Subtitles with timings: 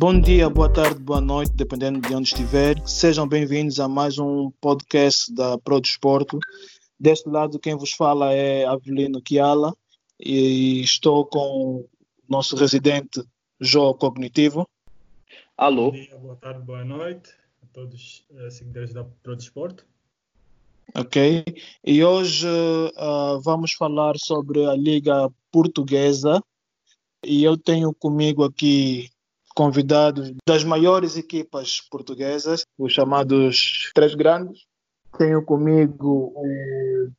[0.00, 2.80] Bom dia, boa tarde, boa noite, dependendo de onde estiver.
[2.86, 6.38] Sejam bem-vindos a mais um podcast da Pro Desporto.
[7.00, 9.74] Deste lado, quem vos fala é Avelino Kiala
[10.20, 11.88] e estou com o
[12.28, 13.24] nosso residente
[13.60, 14.68] João Cognitivo.
[15.56, 15.90] Alô.
[15.90, 17.30] Bom dia, boa tarde, boa noite
[17.60, 19.84] a todos os seguidores da Pro Desporto.
[20.94, 21.44] Ok.
[21.84, 26.40] E hoje uh, vamos falar sobre a Liga Portuguesa
[27.24, 29.10] e eu tenho comigo aqui
[29.58, 34.64] convidados das maiores equipas portuguesas, os chamados Três Grandes.
[35.18, 37.10] Tenho comigo o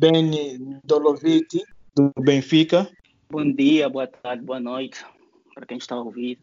[0.00, 1.60] Beni Doloviti,
[1.96, 2.88] do Benfica.
[3.28, 5.04] Bom dia, boa tarde, boa noite
[5.52, 6.38] para quem está a ouvir.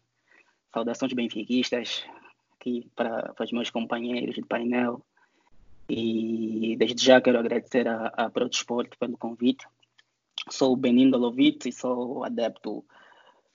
[0.74, 2.04] Saudações benfiquistas
[2.60, 5.00] aqui para, para os meus companheiros de painel.
[5.88, 9.66] E desde já quero agradecer a, a Pro Desporto pelo convite.
[10.50, 12.84] Sou o Benin Doloviti sou adepto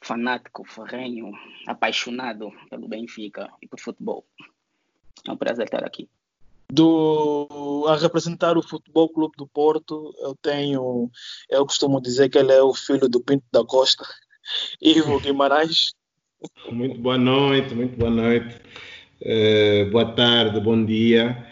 [0.02, 1.32] fanático, ferrenho,
[1.68, 4.26] apaixonado pelo Benfica e por futebol.
[5.28, 6.10] É um prazer estar aqui.
[6.72, 11.12] Do, a representar o Futebol Clube do Porto, eu tenho,
[11.50, 14.06] eu costumo dizer que ele é o filho do Pinto da Costa,
[14.82, 15.94] Ivo Guimarães.
[16.72, 18.56] Muito boa noite, muito boa noite,
[19.22, 21.51] uh, boa tarde, bom dia.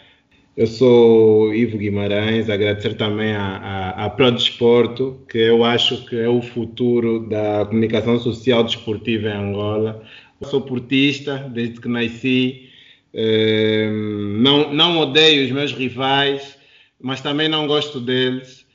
[0.56, 6.28] Eu sou Ivo Guimarães, agradecer também à, à, Pro Desporto, que eu acho que é
[6.28, 10.04] o futuro da comunicação social desportiva em Angola.
[10.40, 12.68] Eu sou portista desde que nasci,
[13.14, 16.58] ehm, não, não odeio os meus rivais,
[17.00, 18.66] mas também não gosto deles.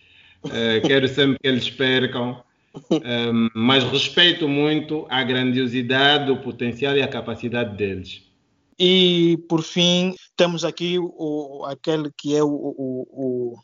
[0.51, 2.41] Eh, quero sempre que eles percam,
[2.91, 8.24] ehm, mas respeito muito a grandiosidade, o potencial e a capacidade deles.
[8.77, 13.55] E, por fim, temos aqui o, aquele que é o, o, o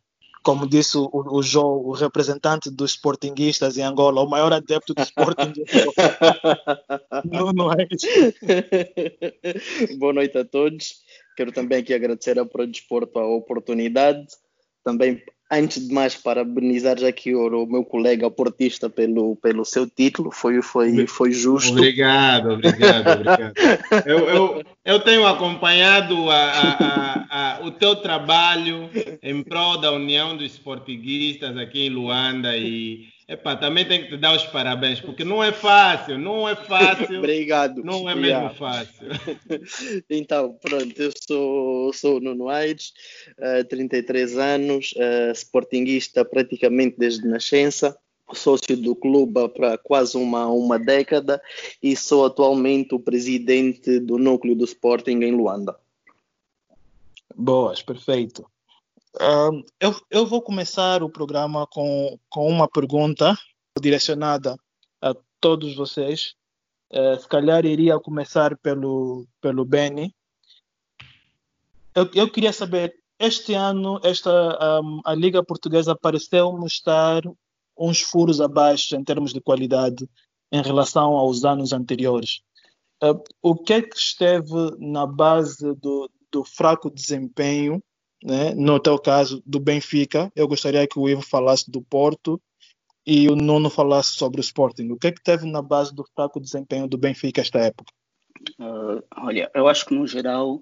[0.43, 5.01] como disse o, o João, o representante dos Sportinguistas em Angola, o maior adepto do
[5.01, 5.53] Sporting.
[7.29, 7.85] não, não é
[9.99, 11.01] Boa noite a todos.
[11.37, 14.25] Quero também aqui agradecer ao Pro Desporto a oportunidade.
[14.83, 20.31] Também antes de mais, parabenizar já aqui o, meu colega portista pelo, pelo seu título,
[20.31, 21.73] foi, foi, foi justo.
[21.73, 23.53] Obrigado, obrigado, obrigado.
[24.07, 28.89] eu, eu, eu tenho acompanhado a, a, a, o teu trabalho
[29.21, 34.17] em prol da união dos portuguistas aqui em Luanda e Epá, também tem que te
[34.17, 37.15] dar os parabéns, porque não é fácil, não é fácil.
[37.17, 37.81] Obrigado.
[37.81, 39.07] Não é mesmo fácil.
[40.09, 42.91] então, pronto, eu sou, sou o Nuno Aires,
[43.39, 47.97] uh, 33 anos, uh, sportinguista praticamente desde nascença,
[48.33, 51.41] sócio do clube há quase uma, uma década
[51.81, 55.77] e sou atualmente o presidente do núcleo do Sporting em Luanda.
[57.33, 58.45] Boas, perfeito.
[59.79, 63.37] Eu, eu vou começar o programa com, com uma pergunta
[63.79, 64.55] direcionada
[65.01, 66.35] a todos vocês.
[66.91, 70.13] Uh, se calhar iria começar pelo, pelo Benny.
[71.93, 77.21] Eu, eu queria saber, este ano esta, um, a Liga Portuguesa pareceu estar
[77.77, 80.09] uns furos abaixo em termos de qualidade
[80.51, 82.41] em relação aos anos anteriores.
[83.03, 87.81] Uh, o que é que esteve na base do, do fraco desempenho
[88.23, 88.53] né?
[88.55, 90.31] no teu caso, do Benfica.
[90.35, 92.41] Eu gostaria que o Ivo falasse do Porto
[93.05, 94.89] e o Nuno falasse sobre o Sporting.
[94.91, 97.91] O que é que teve na base do fraco desempenho do Benfica esta época?
[98.59, 100.61] Uh, olha, eu acho que no geral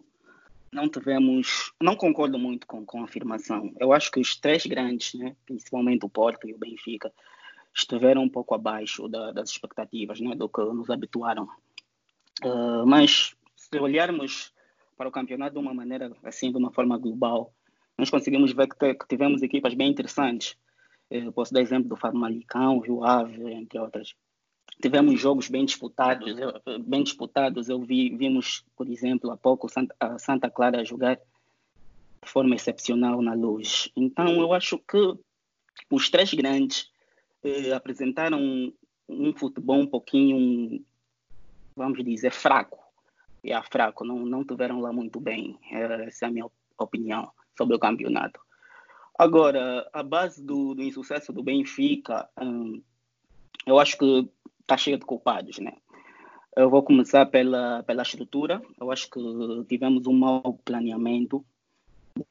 [0.71, 3.73] não tivemos, não concordo muito com, com a afirmação.
[3.79, 7.11] Eu acho que os três grandes, né, principalmente o Porto e o Benfica,
[7.73, 11.47] estiveram um pouco abaixo da, das expectativas, né, do que nos habituaram.
[12.43, 14.53] Uh, mas se olharmos
[14.99, 17.53] para o campeonato de uma maneira assim, de uma forma global.
[17.97, 20.57] Nós conseguimos ver que, que tivemos equipas bem interessantes.
[21.09, 24.13] Eu posso dar exemplo do Famalicão, Rio Ave, entre outras.
[24.81, 26.35] Tivemos jogos bem disputados,
[26.85, 27.69] bem disputados.
[27.69, 33.21] Eu vi, vimos, por exemplo, há pouco Santa, a Santa Clara jogar de forma excepcional
[33.21, 33.89] na luz.
[33.95, 35.17] Então, eu acho que
[35.89, 36.91] os três grandes
[37.41, 38.73] eh, apresentaram um,
[39.07, 40.83] um futebol um pouquinho,
[41.73, 42.88] vamos dizer, fraco
[43.43, 45.57] é fraco, não, não tiveram lá muito bem.
[45.71, 46.47] Essa é a minha
[46.77, 48.39] opinião sobre o campeonato.
[49.17, 52.81] Agora, a base do, do insucesso do Benfica, hum,
[53.65, 54.29] eu acho que
[54.61, 55.73] está cheia de culpados, né?
[56.55, 58.61] Eu vou começar pela, pela estrutura.
[58.79, 59.19] Eu acho que
[59.67, 61.45] tivemos um mau planeamento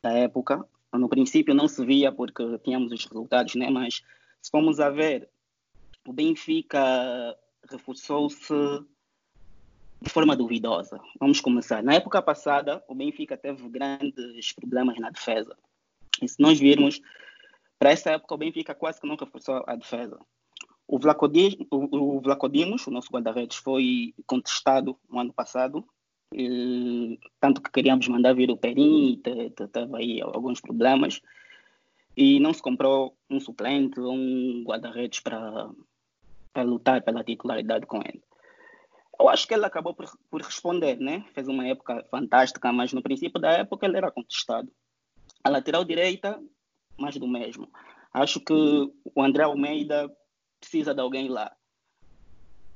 [0.03, 0.67] da época.
[0.93, 3.71] No princípio não se via porque tínhamos os resultados, né?
[3.71, 4.03] Mas
[4.41, 5.29] se formos a ver,
[6.07, 6.81] o Benfica
[7.71, 8.55] reforçou-se
[10.01, 11.01] de forma duvidosa.
[11.19, 11.83] Vamos começar.
[11.83, 15.57] Na época passada, o Benfica teve grandes problemas na defesa.
[16.23, 17.01] E se nós virmos,
[17.79, 20.19] para essa época, o Benfica quase que não reforçou a defesa.
[20.87, 25.85] O Vlacodimos, o, Vlacodimos, o nosso guarda-redes, foi contestado no ano passado,
[26.33, 29.21] e, tanto que queríamos mandar vir o Perim,
[29.61, 31.21] estava aí alguns problemas,
[32.17, 35.71] e não se comprou um suplente ou um guarda-redes para
[36.65, 38.23] lutar pela titularidade com ele.
[39.19, 41.25] Eu acho que ele acabou por, por, responder, né?
[41.35, 44.71] Fez uma época fantástica, mas no princípio da época ele era contestado.
[45.43, 46.41] A lateral direita,
[46.97, 47.69] mais do mesmo.
[48.13, 50.09] Acho que o André Almeida
[50.61, 51.53] precisa de alguém lá.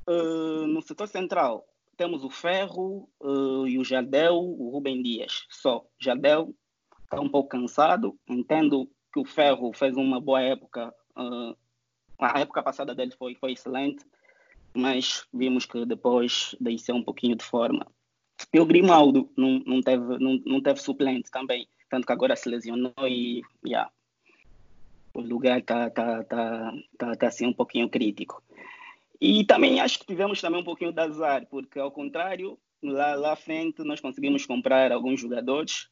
[0.09, 1.65] Uh, no setor central,
[1.97, 5.47] temos o Ferro uh, e o Jardel, o Rubem Dias.
[5.49, 6.53] Só, Jardel
[7.05, 8.19] está um pouco cansado.
[8.29, 10.93] Entendo que o Ferro fez uma boa época.
[11.17, 11.57] Uh,
[12.19, 14.05] a época passada dele foi, foi excelente
[14.75, 17.87] mas vimos que depois desceu um pouquinho de forma.
[18.53, 22.49] E o Grimaldo não, não, teve, não, não teve suplente também, tanto que agora se
[22.49, 23.91] lesionou e yeah,
[25.15, 28.43] o lugar está tá, tá, tá, tá, assim um pouquinho crítico.
[29.21, 33.33] E também acho que tivemos também um pouquinho de azar, porque ao contrário, lá, lá
[33.33, 35.89] à frente nós conseguimos comprar alguns jogadores.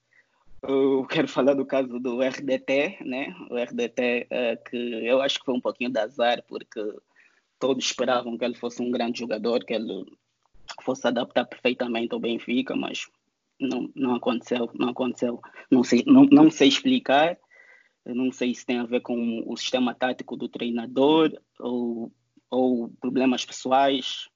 [0.62, 3.34] Eu quero falar do caso do RDT, né?
[3.50, 6.80] O RDT, é, que eu acho que foi um pouquinho de azar, porque
[7.60, 10.04] todos esperavam que ele fosse um grande jogador, que ele
[10.82, 13.06] fosse adaptar perfeitamente ao Benfica, mas
[13.60, 15.40] não, não aconteceu, não aconteceu.
[15.70, 17.38] Não sei, não, não sei explicar,
[18.04, 22.10] não sei se tem a ver com o sistema tático do treinador ou,
[22.50, 24.28] ou problemas pessoais,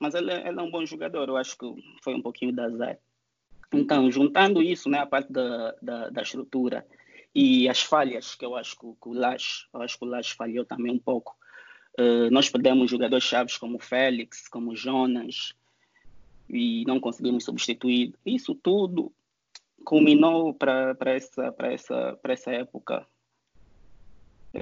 [0.00, 1.66] mas ele, ele é um bom jogador, eu acho que
[2.02, 2.98] foi um pouquinho de azar.
[3.72, 6.84] Então, juntando isso, né, a parte da, da, da estrutura
[7.32, 10.30] e as falhas que eu acho que, que o Lash, eu acho que o Lash
[10.30, 11.36] falhou também um pouco
[11.98, 15.52] Uh, nós perdemos jogadores chaves como Félix, como Jonas,
[16.48, 18.14] e não conseguimos substituir.
[18.24, 19.12] Isso tudo
[19.84, 23.06] culminou para essa, essa, essa época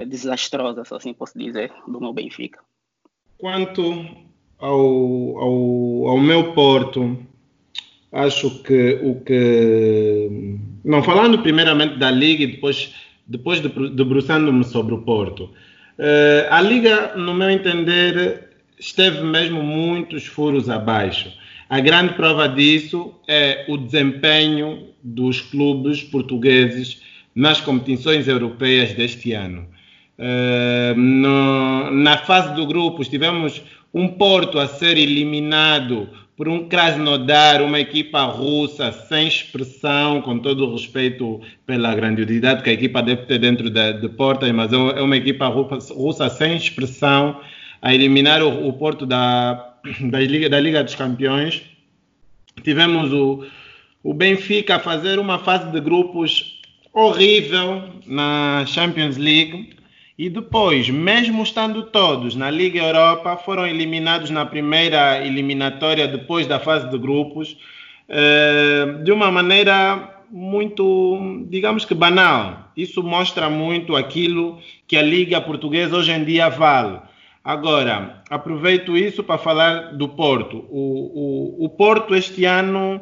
[0.07, 2.59] desastrosa, se assim posso dizer, do meu Benfica.
[3.37, 4.05] Quanto
[4.59, 7.17] ao, ao, ao meu Porto,
[8.11, 10.57] acho que o que.
[10.83, 12.93] Não falando primeiramente da Liga e depois,
[13.25, 15.49] depois debruçando-me sobre o Porto.
[15.99, 18.47] Uh, a Liga, no meu entender,
[18.79, 21.29] esteve mesmo muitos furos abaixo.
[21.69, 27.01] A grande prova disso é o desempenho dos clubes portugueses
[27.35, 29.67] nas competições europeias deste ano.
[30.97, 33.61] No, na fase do grupo, tivemos
[33.93, 36.09] um Porto a ser eliminado
[36.39, 42.69] por um Krasnodar, uma equipa russa sem expressão, com todo o respeito pela grandiosidade que
[42.69, 46.55] a equipa deve ter dentro de, de Porto, mas é, é uma equipa russa sem
[46.55, 47.41] expressão,
[47.81, 49.75] a eliminar o, o Porto da,
[50.09, 51.61] da, Liga, da Liga dos Campeões.
[52.63, 53.45] Tivemos o,
[54.01, 56.61] o Benfica a fazer uma fase de grupos
[56.93, 59.75] horrível na Champions League
[60.19, 66.59] e depois, mesmo estando todos na Liga Europa, foram eliminados na primeira eliminatória depois da
[66.59, 67.55] fase de grupos,
[68.09, 72.69] eh, de uma maneira muito, digamos que banal.
[72.75, 76.99] Isso mostra muito aquilo que a Liga Portuguesa hoje em dia vale.
[77.41, 80.65] Agora, aproveito isso para falar do Porto.
[80.69, 82.99] O, o, o Porto este ano,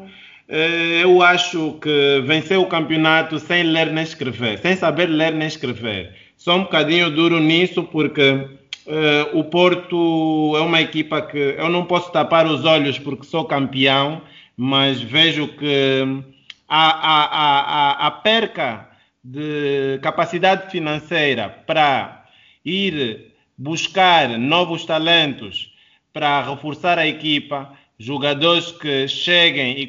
[0.47, 5.47] eh, eu acho que venceu o campeonato sem ler nem escrever, sem saber ler nem
[5.47, 11.67] escrever sou um bocadinho duro nisso porque uh, o Porto é uma equipa que eu
[11.67, 14.21] não posso tapar os olhos porque sou campeão,
[14.55, 16.23] mas vejo que
[16.69, 18.87] a, a, a, a perca
[19.23, 22.25] de capacidade financeira para
[22.63, 25.73] ir buscar novos talentos
[26.13, 29.87] para reforçar a equipa, jogadores que cheguem e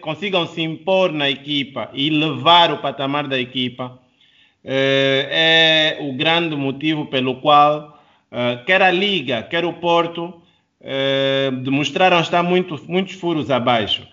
[0.00, 3.98] consigam se impor na equipa e levar o patamar da equipa,
[4.68, 7.96] é, é o grande motivo pelo qual
[8.32, 10.42] eh, quer a Liga, quer o Porto
[10.80, 14.06] eh, demonstraram estar muito, muitos furos abaixo.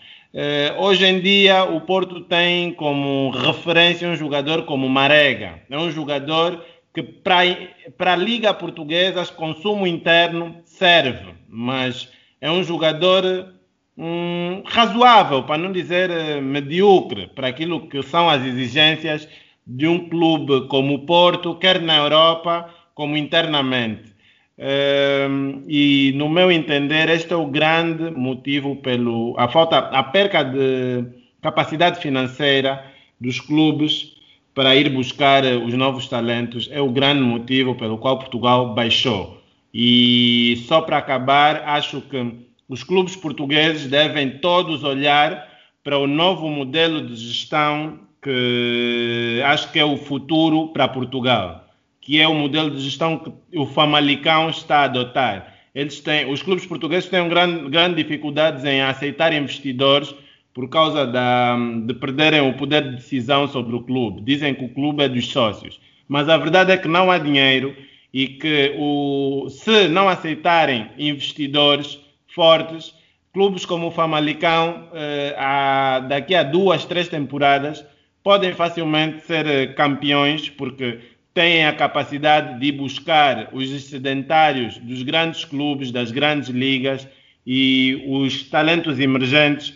[0.77, 5.61] hoje em dia, o Porto tem como referência um jogador como Marega.
[5.69, 13.53] É um jogador que para a Liga Portuguesa, consumo interno serve, mas é um jogador
[13.97, 16.09] hum, razoável, para não dizer
[16.41, 19.27] medíocre, para aquilo que são as exigências
[19.65, 24.13] de um clube como o Porto, quer na Europa como internamente.
[24.57, 30.43] Um, e no meu entender, este é o grande motivo pelo a falta, a perca
[30.43, 31.05] de
[31.41, 32.85] capacidade financeira
[33.19, 34.13] dos clubes
[34.53, 39.41] para ir buscar os novos talentos é o grande motivo pelo qual Portugal baixou.
[39.73, 42.35] E só para acabar, acho que
[42.69, 45.47] os clubes portugueses devem todos olhar
[45.83, 51.67] para o novo modelo de gestão que acho que é o futuro para Portugal,
[51.99, 55.53] que é o modelo de gestão que o Famalicão está a adotar.
[55.75, 60.15] Eles têm, os clubes portugueses têm grande, grande dificuldades em aceitar investidores
[60.53, 64.21] por causa da, de perderem o poder de decisão sobre o clube.
[64.21, 65.79] Dizem que o clube é dos sócios.
[66.07, 67.75] Mas a verdade é que não há dinheiro
[68.13, 72.93] e que o, se não aceitarem investidores fortes,
[73.33, 77.83] clubes como o Famalicão, eh, há, daqui a duas, três temporadas,
[78.23, 80.99] podem facilmente ser eh, campeões, porque
[81.33, 87.07] têm a capacidade de buscar os excedentários dos grandes clubes, das grandes ligas
[87.45, 89.73] e os talentos emergentes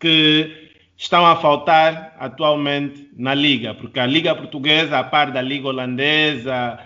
[0.00, 5.68] que estão a faltar atualmente na liga, porque a liga portuguesa, a par da liga
[5.68, 6.78] holandesa,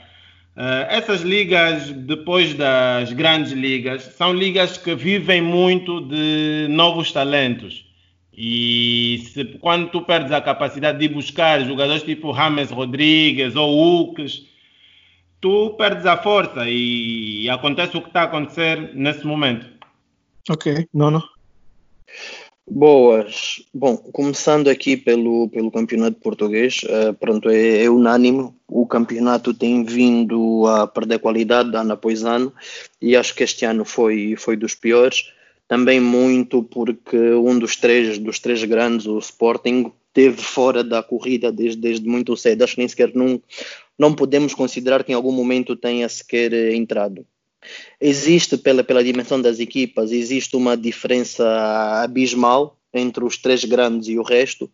[0.59, 7.88] Uh, essas ligas, depois das grandes ligas, são ligas que vivem muito de novos talentos.
[8.41, 14.47] E se, quando tu perdes a capacidade de buscar jogadores tipo James Rodrigues ou Uques,
[15.41, 19.67] tu perdes a força e, e acontece o que está a acontecer nesse momento.
[20.49, 21.23] Ok, não, não.
[22.71, 23.61] Boas.
[23.75, 28.53] Bom, começando aqui pelo, pelo campeonato português, uh, pronto, é, é, unânime.
[28.69, 32.53] O campeonato tem vindo a perder qualidade ano após ano
[33.03, 35.33] e acho que este ano foi, foi dos piores.
[35.69, 41.53] Também muito porque um dos três, dos três grandes, o Sporting, teve fora da corrida
[41.53, 42.65] desde, desde muito cedo.
[42.65, 43.41] Acho que nem sequer não,
[43.99, 47.27] não podemos considerar que em algum momento tenha sequer entrado.
[48.01, 51.45] Existe, pela, pela dimensão das equipas, existe uma diferença
[52.03, 54.71] abismal entre os três grandes e o resto.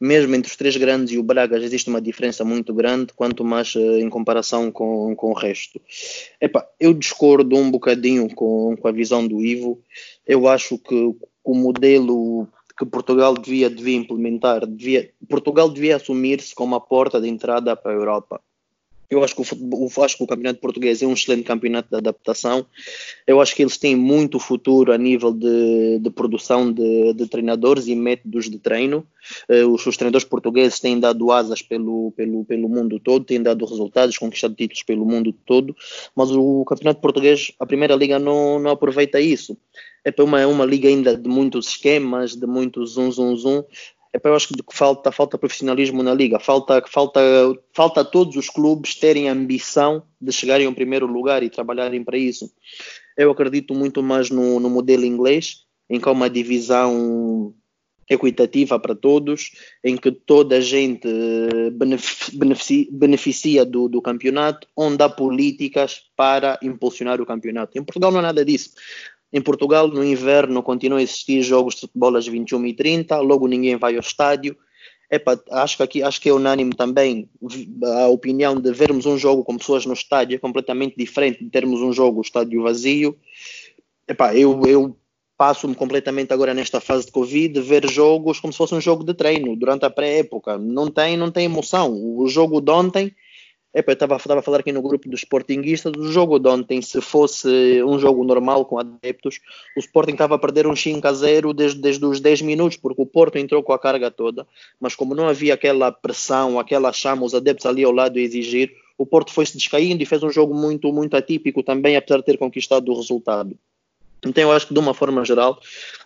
[0.00, 3.74] Mesmo entre os três grandes e o Braga existe uma diferença muito grande, quanto mais
[3.74, 5.80] uh, em comparação com, com o resto.
[6.78, 9.82] Eu discordo um bocadinho com, com a visão do Ivo.
[10.26, 16.74] Eu acho que o modelo que Portugal devia, devia implementar, devia, Portugal devia assumir-se como
[16.74, 18.40] a porta de entrada para a Europa.
[19.14, 21.96] Eu acho que o, futebol, acho que o campeonato português é um excelente campeonato de
[21.96, 22.66] adaptação.
[23.26, 27.86] Eu acho que eles têm muito futuro a nível de, de produção de, de, treinadores
[27.86, 29.06] e métodos de treino.
[29.48, 33.64] Uh, os, os, treinadores portugueses têm dado asas pelo, pelo, pelo mundo todo, têm dado
[33.64, 35.74] resultados, conquistado títulos pelo mundo todo,
[36.14, 39.56] mas o campeonato português, a primeira liga, não, não aproveita isso.
[40.04, 43.64] É uma, uma liga ainda de muitos esquemas, de muitos zum, zum, zum
[44.14, 47.20] é eu acho que falta, falta profissionalismo na liga, falta, falta,
[47.72, 52.16] falta todos os clubes terem a ambição de chegarem ao primeiro lugar e trabalharem para
[52.16, 52.48] isso.
[53.16, 57.52] Eu acredito muito mais no, no modelo inglês, em que há uma divisão
[58.08, 59.50] equitativa para todos,
[59.82, 61.08] em que toda a gente
[62.32, 67.76] beneficia, beneficia do, do, campeonato, onde há políticas para impulsionar o campeonato.
[67.76, 68.70] Em Portugal não há nada disso.
[69.34, 73.94] Em Portugal, no inverno, continuam a existir jogos de futebol às 21h30, logo ninguém vai
[73.94, 74.56] ao estádio.
[75.10, 77.28] Epa, acho, que aqui, acho que é unânime também
[77.82, 81.80] a opinião de vermos um jogo com pessoas no estádio é completamente diferente de termos
[81.80, 83.18] um jogo estádio vazio.
[84.06, 84.96] Epa, eu, eu
[85.36, 89.14] passo-me completamente agora nesta fase de Covid ver jogos como se fosse um jogo de
[89.14, 90.58] treino durante a pré-época.
[90.58, 91.92] Não tem, não tem emoção.
[91.92, 93.12] O jogo de ontem
[93.74, 97.00] Epa, eu estava a falar aqui no grupo dos Sportinguistas, o jogo de ontem, se
[97.00, 99.40] fosse um jogo normal com adeptos,
[99.76, 103.02] o Sporting estava a perder um 5 a 0 desde, desde os 10 minutos, porque
[103.02, 104.46] o Porto entrou com a carga toda,
[104.78, 108.70] mas como não havia aquela pressão, aquela chama, os adeptos ali ao lado a exigir,
[108.96, 112.38] o Porto foi-se descaindo e fez um jogo muito, muito atípico também, apesar de ter
[112.38, 113.58] conquistado o resultado.
[114.28, 115.58] Então, eu acho que, de uma forma geral,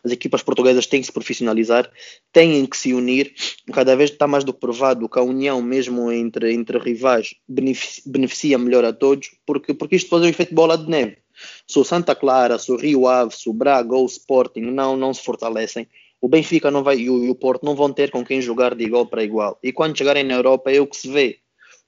[0.04, 1.90] as equipas portuguesas têm que se profissionalizar,
[2.32, 3.34] têm que se unir.
[3.72, 8.58] Cada vez está mais do provado que a união, mesmo entre, entre rivais, beneficia, beneficia
[8.58, 11.18] melhor a todos, porque, porque isto faz um efeito bola de neve.
[11.66, 14.96] Se o Santa Clara, se o Rio Ave, se o Braga ou o Sporting não,
[14.96, 15.86] não se fortalecem,
[16.20, 18.74] o Benfica não vai, e o, e o Porto não vão ter com quem jogar
[18.74, 19.58] de igual para igual.
[19.62, 21.38] E quando chegarem na Europa é o que se vê.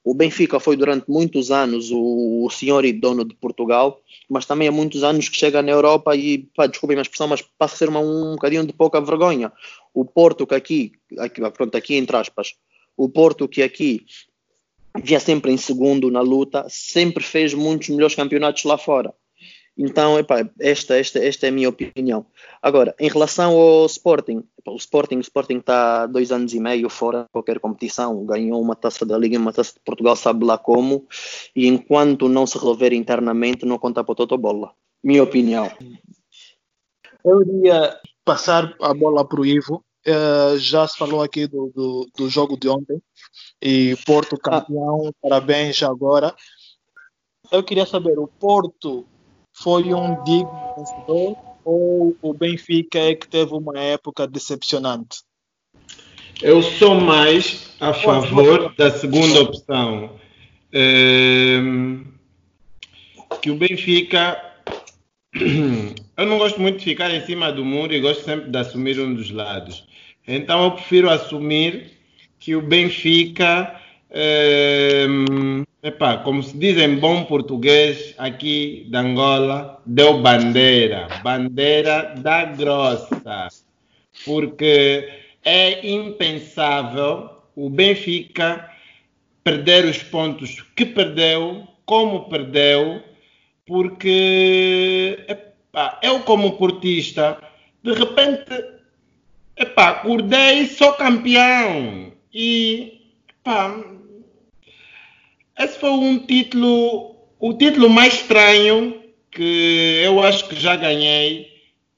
[0.03, 4.67] O Benfica foi durante muitos anos o, o senhor e dono de Portugal, mas também
[4.67, 7.77] há muitos anos que chega na Europa e, pá, desculpem a expressão, mas passa a
[7.77, 9.51] ser uma, um bocadinho de pouca vergonha.
[9.93, 12.55] O Porto que aqui, aqui, pronto, aqui entre aspas,
[12.97, 14.05] o Porto que aqui
[15.03, 19.13] via sempre em segundo na luta, sempre fez muitos melhores campeonatos lá fora.
[19.77, 22.25] Então, epá, esta, esta, esta é a minha opinião.
[22.61, 26.89] Agora, em relação ao Sporting, epá, o Sporting o Sporting está dois anos e meio
[26.89, 30.45] fora de qualquer competição, ganhou uma taça da Liga e uma taça de Portugal, sabe
[30.45, 31.07] lá como,
[31.55, 34.73] e enquanto não se resolver internamente, não conta para o bola.
[35.03, 35.71] Minha opinião.
[37.23, 39.83] Eu iria passar a bola para o Ivo.
[40.05, 42.99] Uh, já se falou aqui do, do, do, jogo de ontem
[43.61, 45.11] e Porto campeão, ah.
[45.21, 46.35] parabéns agora.
[47.51, 49.05] Eu queria saber, o Porto
[49.61, 55.19] foi um digno vencedor ou o Benfica é que teve uma época decepcionante?
[56.41, 60.19] Eu sou mais a favor da segunda opção.
[60.73, 62.03] ehm,
[63.41, 64.41] que o Benfica.
[66.17, 68.99] Eu não gosto muito de ficar em cima do muro e gosto sempre de assumir
[68.99, 69.87] um dos lados.
[70.27, 71.93] Então eu prefiro assumir
[72.39, 73.79] que o Benfica,
[74.11, 82.45] ehm, epá, como se diz em bom português aqui de Angola, deu bandeira, bandeira da
[82.45, 83.47] grossa,
[84.25, 85.09] porque
[85.43, 88.69] é impensável o Benfica
[89.43, 93.01] perder os pontos que perdeu, como perdeu,
[93.65, 97.37] porque epá, eu como portista,
[97.83, 98.65] de repente,
[99.57, 102.11] epá, acordei, sou campeão.
[102.33, 103.83] E epá,
[105.57, 111.47] esse foi um título, o título mais estranho que eu acho que já ganhei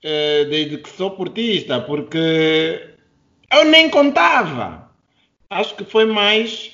[0.04, 2.90] eh, desde que sou portista, porque
[3.52, 4.92] eu nem contava.
[5.50, 6.72] Acho que foi mais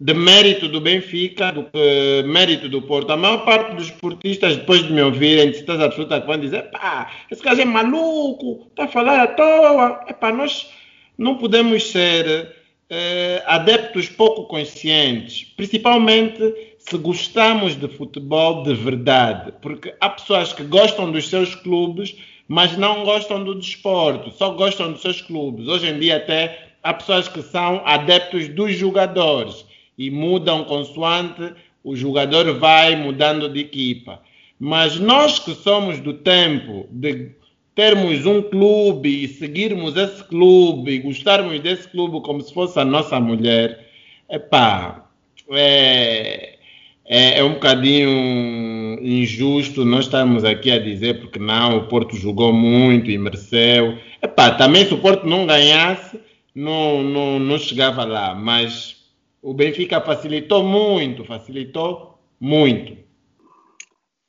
[0.00, 3.10] de mérito do Benfica do que mérito do Porto.
[3.12, 7.10] A maior parte dos portistas, depois de me ouvirem, de certeza absoluta, vão dizer: pá,
[7.30, 10.04] esse gajo é maluco, está a falar à toa.
[10.08, 10.70] Epá, nós
[11.16, 12.54] não podemos ser
[12.90, 20.64] eh, adeptos pouco conscientes, principalmente se gostamos de futebol de verdade, porque há pessoas que
[20.64, 22.16] gostam dos seus clubes,
[22.46, 25.68] mas não gostam do desporto, só gostam dos seus clubes.
[25.68, 29.66] Hoje em dia até há pessoas que são adeptos dos jogadores
[29.98, 31.52] e mudam consoante
[31.84, 34.20] o jogador vai mudando de equipa.
[34.58, 37.30] Mas nós que somos do tempo de
[37.78, 42.84] termos um clube e seguirmos esse clube e gostarmos desse clube como se fosse a
[42.84, 43.86] nossa mulher,
[44.28, 45.08] epá,
[45.52, 46.58] é,
[47.04, 52.52] é, é um bocadinho injusto nós estarmos aqui a dizer porque não, o Porto jogou
[52.52, 53.96] muito e mereceu.
[54.20, 56.18] Epá, também se o Porto não ganhasse,
[56.52, 59.08] não, não, não chegava lá, mas
[59.40, 62.98] o Benfica facilitou muito, facilitou muito.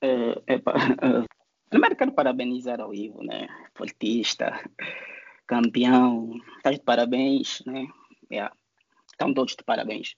[0.03, 0.59] É, é,
[1.69, 3.47] primeiro quero parabenizar ao Ivo, né?
[3.73, 4.59] Portista,
[5.47, 7.87] campeão, tá de parabéns, né?
[8.31, 8.53] Yeah.
[9.11, 10.15] Estão todos de parabéns.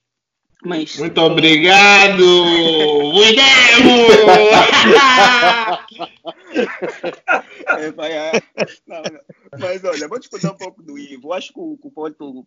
[0.64, 2.24] Mas, Muito obrigado!
[3.16, 3.42] William!
[8.06, 8.32] é,
[8.86, 9.02] não.
[9.60, 11.34] Mas olha, vou discutir um pouco do Ivo.
[11.34, 12.46] Acho que o, o Porto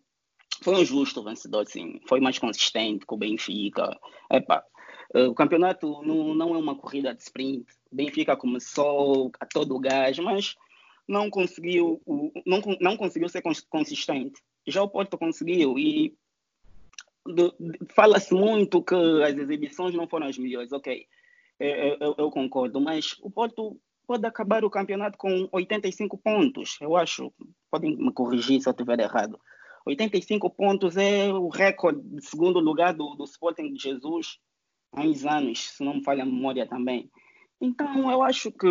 [0.61, 1.99] foi um justo vencedor, sim.
[2.07, 3.97] Foi mais consistente com o Benfica.
[4.31, 4.63] Epa,
[5.23, 7.65] o campeonato não, não é uma corrida de sprint.
[7.91, 10.55] Benfica começou a todo gás, mas
[11.07, 12.01] não conseguiu,
[12.45, 14.41] não, não conseguiu ser consistente.
[14.67, 16.15] Já o Porto conseguiu e
[17.89, 21.07] fala-se muito que as exibições não foram as melhores, ok,
[21.59, 26.95] eu, eu, eu, concordo, mas o Porto pode acabar o campeonato com 85 pontos, eu
[26.95, 27.33] acho,
[27.71, 29.39] podem me corrigir se eu estiver errado.
[29.85, 34.39] 85 pontos é o recorde de segundo lugar do, do Sporting de Jesus
[34.95, 37.09] há uns anos, se não me falha a memória também.
[37.59, 38.67] Então, eu acho que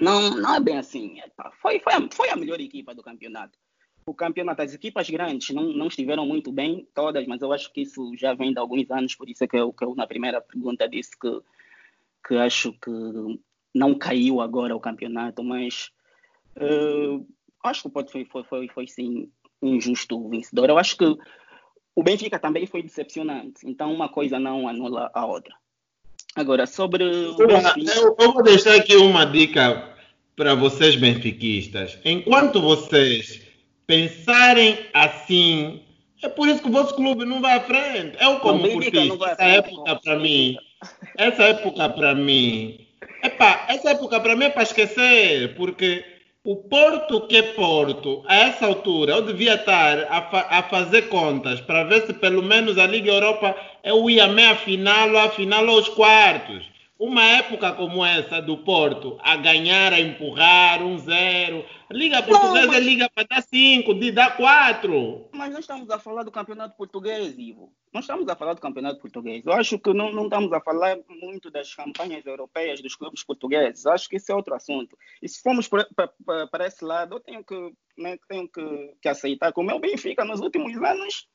[0.00, 1.20] não, não é bem assim.
[1.60, 3.58] Foi, foi, a, foi a melhor equipa do campeonato.
[4.06, 7.82] O campeonato, as equipas grandes não, não estiveram muito bem, todas, mas eu acho que
[7.82, 10.40] isso já vem de alguns anos, por isso é que eu, que eu na primeira
[10.40, 11.40] pergunta disse que,
[12.26, 12.90] que acho que
[13.74, 15.90] não caiu agora o campeonato, mas
[16.56, 17.26] uh,
[17.64, 20.70] acho que o Porto foi, foi, foi, foi sim injusto vencedor.
[20.70, 21.04] Eu acho que
[21.98, 25.52] o Benfica também foi decepcionante, então uma coisa não anula a outra.
[26.36, 27.98] Agora, sobre o Benfica...
[27.98, 29.96] eu, eu vou deixar aqui uma dica
[30.36, 31.98] para vocês benfiquistas.
[32.04, 33.42] Enquanto vocês
[33.84, 35.82] pensarem assim,
[36.22, 38.16] é por isso que o vosso clube não vai à frente.
[38.20, 40.56] Eu como portista, essa época para mim,
[41.16, 42.86] essa época para mim,
[43.24, 46.04] epá, essa época para mim é para esquecer, porque
[46.50, 51.02] o Porto que é Porto, a essa altura, eu devia estar a, fa a fazer
[51.10, 55.68] contas para ver se pelo menos a Liga Europa eu ia meia final, a final
[55.68, 56.64] aos quartos.
[56.98, 61.64] Uma época como essa do Porto, a ganhar, a empurrar, um zero.
[61.88, 62.76] Liga Portuguesa não, mas...
[62.76, 65.28] é liga para dar cinco, de dar quatro.
[65.32, 67.72] Mas nós estamos a falar do campeonato português, Ivo.
[67.94, 69.46] Nós estamos a falar do campeonato português.
[69.46, 73.84] Eu acho que não, não estamos a falar muito das campanhas europeias dos clubes portugueses.
[73.84, 74.98] Eu acho que esse é outro assunto.
[75.22, 79.60] E se formos para esse lado, eu tenho que, né, tenho que, que aceitar que
[79.60, 81.28] o meu Benfica nos últimos anos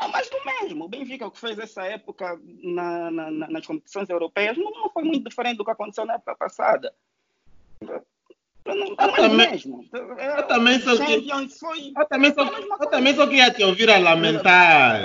[0.00, 0.84] é mais do mesmo.
[0.84, 5.04] O Benfica, o que fez essa época na, na, nas competições europeias, não, não, foi
[5.04, 6.92] muito diferente do que aconteceu na época passada.
[7.82, 7.94] Não,
[8.74, 9.84] é eu, também, mesmo.
[9.92, 13.98] Eu, também só que, foi, eu também só, eu também só queria te ouvir a
[13.98, 15.02] lamentar.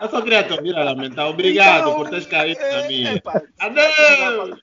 [0.00, 1.26] eu só queria te ouvir a lamentar.
[1.28, 3.22] Obrigado então, por teres caído é, na minha.
[3.58, 4.60] Adeus!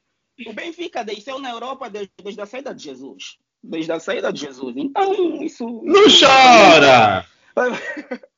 [0.48, 3.38] O Benfica desceu na Europa desde, desde a saída de Jesus.
[3.64, 4.76] Desde a saída de Jesus.
[4.78, 5.66] Então, isso.
[5.84, 7.26] Não chora!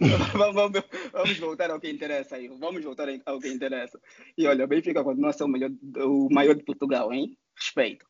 [0.32, 2.48] vamos, vamos, voltar ao que interessa aí.
[2.48, 4.00] Vamos voltar ao que interessa.
[4.36, 7.36] E olha, o Benfica continua a ser o, melhor, o maior de Portugal, hein?
[7.56, 8.06] Respeito.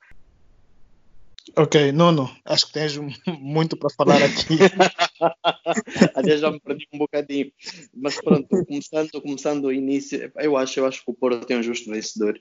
[1.57, 2.97] Ok, Nuno, acho que tens
[3.41, 4.59] muito para falar aqui.
[6.15, 7.51] Até já me perdi um bocadinho.
[7.95, 11.63] Mas pronto, começando, começando o início, eu acho, eu acho que o Porto tem um
[11.63, 12.41] justo vencedor.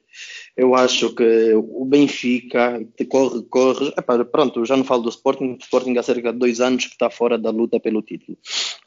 [0.56, 3.88] Eu acho que o Benfica corre, corre.
[3.98, 6.94] Epá, pronto, já não falo do Sporting, o Sporting há cerca de dois anos que
[6.94, 8.38] está fora da luta pelo título.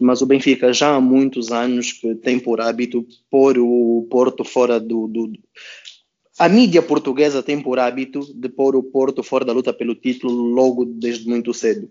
[0.00, 4.78] Mas o Benfica já há muitos anos que tem por hábito pôr o Porto fora
[4.78, 5.32] do, do
[6.38, 10.34] a mídia portuguesa tem por hábito de pôr o Porto fora da luta pelo título
[10.34, 11.90] logo desde muito cedo.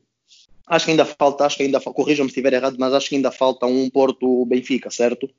[0.67, 3.31] Acho que ainda falta, acho que ainda corrijam-me se estiver errado, mas acho que ainda
[3.31, 5.29] falta um Porto Benfica, certo?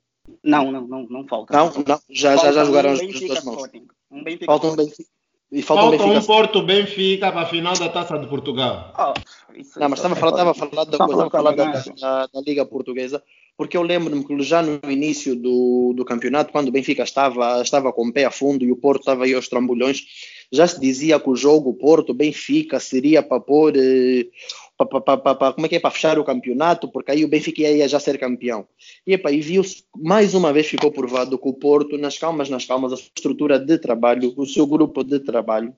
[0.43, 1.55] Não, não, não, não falta.
[1.55, 3.63] Não, não já, falta já, já jogaram um as duas mãos.
[4.11, 5.09] Um Benfica falta um Benfica.
[5.53, 6.21] E falta, falta um, Benfica.
[6.21, 8.93] um Porto Benfica para a final da Taça de Portugal.
[8.99, 12.27] Oh, isso, não, mas estava a falar, estava a falar da, coisa, falar da, da,
[12.27, 13.23] da Liga Portuguesa
[13.57, 17.93] porque eu lembro-me que já no início do, do campeonato, quando o Benfica estava, estava
[17.93, 20.03] com o pé a fundo e o Porto estava aí aos trambolhões,
[20.53, 24.27] já se dizia que o jogo Porto-Benfica seria para pôr, eh,
[24.77, 28.19] como é que é, para fechar o campeonato, porque aí o Benfica ia já ser
[28.19, 28.67] campeão.
[29.07, 32.65] E, epa, e viu-se, mais uma vez ficou provado que o Porto, nas calmas, nas
[32.65, 35.75] calmas, a sua estrutura de trabalho, o seu grupo de trabalho,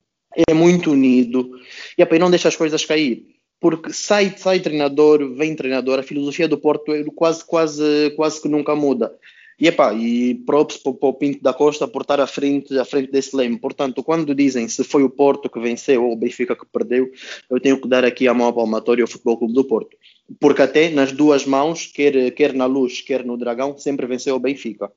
[0.48, 1.50] é muito unido,
[1.96, 6.02] e, epa, e não deixa as coisas cair porque sai, sai treinador, vem treinador, a
[6.02, 9.14] filosofia do Porto é quase, quase, quase que nunca muda.
[9.58, 13.10] E, epá, e props para o Pinto da Costa por estar à frente, à frente
[13.10, 13.58] desse leme.
[13.58, 17.10] Portanto, quando dizem se foi o Porto que venceu ou o Benfica que perdeu,
[17.48, 19.96] eu tenho que dar aqui a mão palmatória ao Futebol Clube do Porto.
[20.38, 24.40] Porque até nas duas mãos, quer, quer na luz, quer no dragão, sempre venceu o
[24.40, 24.92] Benfica.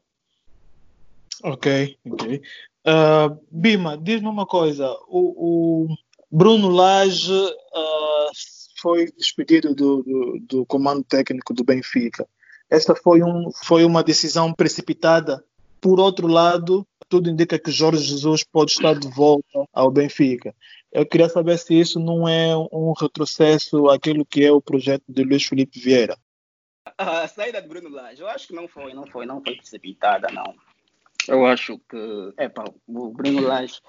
[1.41, 2.41] Ok, ok.
[2.86, 4.91] Uh, Bima, diz-me uma coisa.
[5.08, 5.98] O, o
[6.32, 8.32] Bruno Lage uh,
[8.80, 12.28] foi despedido do, do, do, comando técnico do Benfica.
[12.70, 15.44] Esta foi, um, foi uma decisão precipitada.
[15.82, 20.54] Por outro lado, tudo indica que Jorge Jesus pode estar de volta ao Benfica.
[20.92, 25.24] Eu queria saber se isso não é um retrocesso àquilo que é o projeto de
[25.24, 26.18] Luiz Felipe Vieira.
[26.98, 30.28] A saída de Bruno Lage, eu acho que não foi, não foi, não foi precipitada,
[30.32, 30.56] não.
[31.28, 32.52] Eu acho que, é
[32.88, 33.80] o Bruno Lage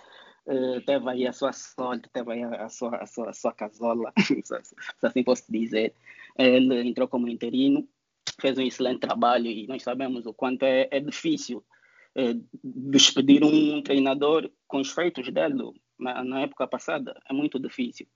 [0.47, 4.13] uh, teve aí a sua sorte, teve aí a sua, a sua, a sua casola,
[4.45, 5.95] se assim posso dizer.
[6.39, 7.89] Ele entrou como interino,
[8.41, 11.65] fez um excelente trabalho e nós sabemos o quanto é, é difícil
[12.15, 17.21] é, despedir um treinador com os feitos dele na, na, época passada.
[17.29, 18.07] É muito difícil.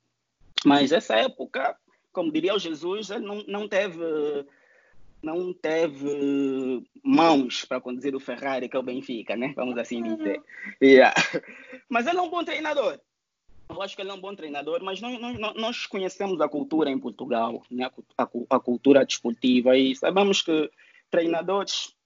[0.64, 1.76] Mas essa época,
[2.12, 4.02] como diria o Jesus, ele não, não teve
[5.24, 9.52] não teve mãos para conduzir o Ferrari, que é o Benfica, né?
[9.56, 10.42] Vamos assim dizer.
[10.82, 11.14] Yeah.
[11.88, 13.00] Mas ele é um bom treinador.
[13.68, 16.90] Eu acho que ele é um bom treinador, mas nós, nós, nós conhecemos a cultura
[16.90, 17.90] em Portugal, né?
[18.16, 20.70] a, a, cultura desportiva, e sabemos que
[21.10, 21.96] treinadores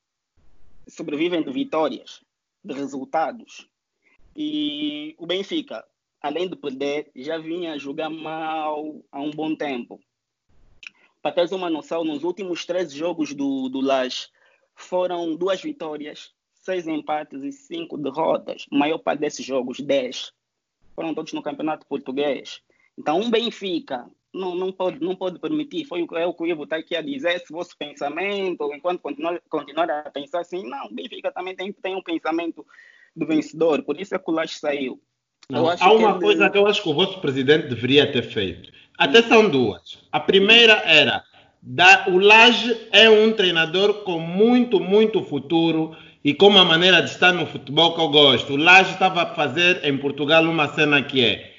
[0.87, 2.23] sobrevivem de vitórias,
[2.65, 3.69] de resultados.
[4.37, 5.85] E o Benfica,
[6.23, 10.01] além de perder, já vinha jogar mal há um bom tempo.
[11.29, 14.29] Para teres uma noção, nos últimos 13 jogos do, do Laje,
[14.75, 18.65] foram duas vitórias, seis empates e cinco derrotas.
[18.73, 20.33] Maior parte desses jogos, 10,
[20.95, 22.63] foram todos no Campeonato Português.
[22.97, 25.85] Então, um Benfica não, não, pode, não pode permitir.
[25.85, 27.41] Foi o, é o que o Ivo está aqui a dizer.
[27.41, 31.95] Se vosso pensamento, enquanto continuar, continuar a pensar assim, não, o Benfica também tem, tem
[31.95, 32.67] um pensamento
[33.15, 33.83] do vencedor.
[33.83, 34.99] Por isso é que o Laje saiu.
[35.51, 36.21] Há uma ele...
[36.21, 38.71] coisa que eu acho que o vosso presidente deveria ter feito.
[38.99, 39.99] Até são duas.
[40.13, 41.25] A primeira era
[41.63, 47.09] da, o Laje é um treinador com muito, muito futuro e com uma maneira de
[47.09, 48.53] estar no futebol que eu gosto.
[48.53, 51.51] O Laje estava a fazer em Portugal uma cena que é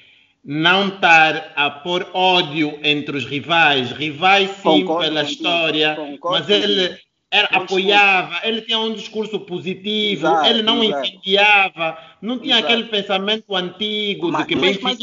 [0.44, 6.96] não estar a pôr ódio entre os rivais, rivais sim concordo pela história, mas ele
[7.30, 11.06] era, apoiava, ele tinha um discurso positivo, exato, ele não exato.
[11.06, 12.72] incendiava, não tinha exato.
[12.72, 14.56] aquele pensamento antigo mas, de que.
[14.56, 14.98] Mas, mas,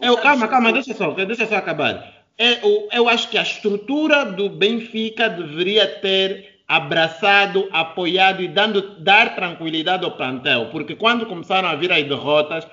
[0.00, 2.22] eu, calma, calma, deixa só, deixa só acabar.
[2.38, 9.34] Eu, eu acho que a estrutura do Benfica deveria ter abraçado, apoiado e dando, dar
[9.34, 12.64] tranquilidade ao plantel, porque quando começaram a vir as derrotas,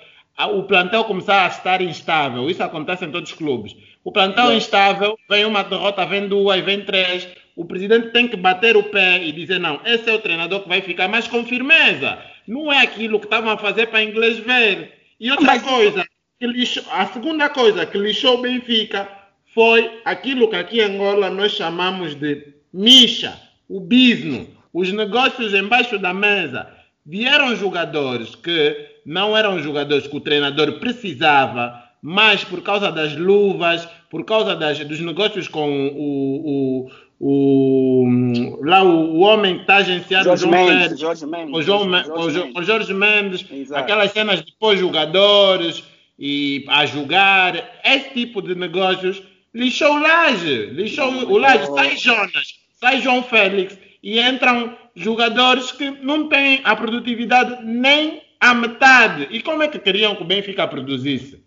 [0.52, 2.48] o plantel começava a estar instável.
[2.48, 3.76] Isso acontece em todos os clubes.
[4.04, 7.28] O plantel instável, vem uma derrota, vem duas, vem três
[7.58, 10.70] o presidente tem que bater o pé e dizer: não, esse é o treinador que
[10.70, 12.20] vai ficar, mas com firmeza.
[12.48, 14.94] Não é aquilo que estavam a fazer para inglês ver.
[15.20, 15.64] E outra mas...
[15.64, 16.06] coisa,
[16.40, 19.10] lixou, a segunda coisa que lixou o Benfica
[19.56, 23.36] foi aquilo que aqui em Angola nós chamamos de micha,
[23.68, 26.72] o bisno, os negócios embaixo da mesa.
[27.04, 33.88] Vieram jogadores que não eram jogadores que o treinador precisava, mas por causa das luvas,
[34.12, 39.78] por causa das, dos negócios com o, o, o, lá o, o homem que está
[39.78, 42.56] agenciado, Jorge João Mendes, Mendes, Jorge Mendes, o João, Jorge o Jo- Mendes.
[42.56, 43.82] o Jorge Mendes, Exato.
[43.82, 45.84] aquelas cenas de pôr jogadores
[46.20, 49.22] e a jogar, esse tipo de negócios
[49.54, 52.48] lixou o Laje, lixou o Laje, sai Jonas,
[52.80, 59.28] sai João Félix e entram jogadores que não têm a produtividade nem a metade.
[59.32, 61.44] E como é que queriam que o Benfica produzisse?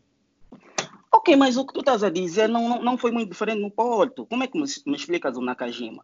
[1.21, 3.71] Ok, mas o que tu estás a dizer não, não, não foi muito diferente no
[3.71, 4.25] Porto.
[4.25, 6.03] Como é que me, me explicas o Nakajima?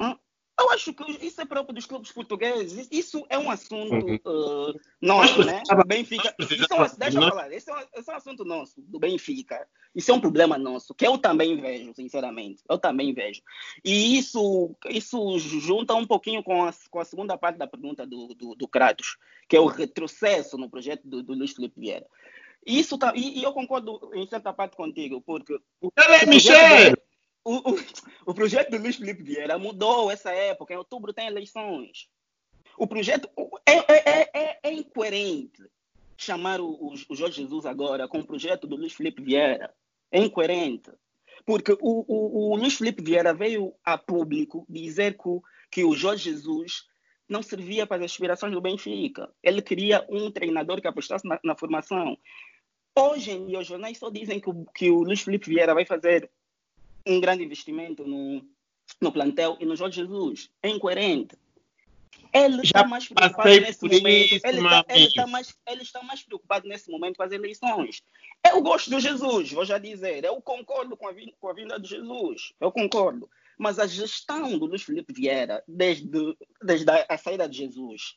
[0.00, 0.16] Hum?
[0.58, 2.88] Eu acho que isso é próprio dos clubes portugueses.
[2.90, 4.18] Isso é um assunto Uhum.
[4.26, 5.62] uh, nosso, né?
[5.86, 6.34] Benfica.
[6.40, 7.52] Isso é um, deixa eu falar.
[7.52, 9.68] Esse é, um, esse é um assunto nosso, do Benfica.
[9.94, 12.62] Isso é um problema nosso, que eu também vejo, sinceramente.
[12.68, 13.40] Eu também vejo.
[13.84, 18.34] E isso, isso junta um pouquinho com a, com a segunda parte da pergunta do,
[18.34, 19.16] do, do Kratos,
[19.48, 22.06] que é o retrocesso no projeto do, do Luís Felipe Vieira.
[22.66, 26.52] Isso tá, e, e eu concordo em certa parte contigo, porque o, é o Michel!
[26.58, 26.96] projeto,
[27.44, 27.78] do, o, o,
[28.26, 30.74] o projeto do Luís Felipe Vieira mudou essa época.
[30.74, 32.08] Em outubro tem eleições.
[32.76, 33.30] O projeto
[33.64, 35.62] é, é, é, é incoerente
[36.18, 39.72] chamar o, o, Jorge Jesus agora com o projeto do Luís Felipe Vieira.
[40.10, 40.90] É incoerente.
[41.44, 45.94] Porque o, o, o Luís Felipe Vieira veio a público dizer que, o- que o
[45.94, 46.84] Jorge Jesus
[47.28, 49.30] não servia para as aspirações do Benfica.
[49.42, 52.16] Ele queria um treinador que apostasse na, na formação.
[52.98, 55.84] Hoje em dia, os jornais só dizem que o, que o Luís Felipe Vieira vai
[55.84, 56.30] fazer
[57.06, 58.42] um grande investimento no,
[59.00, 60.50] no plantel e no Jorge Jesus.
[60.62, 61.36] É incoerente.
[62.32, 64.34] Ele Já está mais preocupado nesse por momento.
[64.34, 68.02] isso, ele, está, ele, está mais, ele está mais preocupado nesse momento com as eleições.
[68.46, 70.24] Eu gosto do Jesus, vou já dizer.
[70.24, 72.52] Eu concordo com a, vin- com a vinda de Jesus.
[72.60, 73.28] Eu concordo.
[73.58, 76.08] Mas a gestão do Luís Felipe Vieira, desde,
[76.62, 78.16] desde a, a saída de Jesus,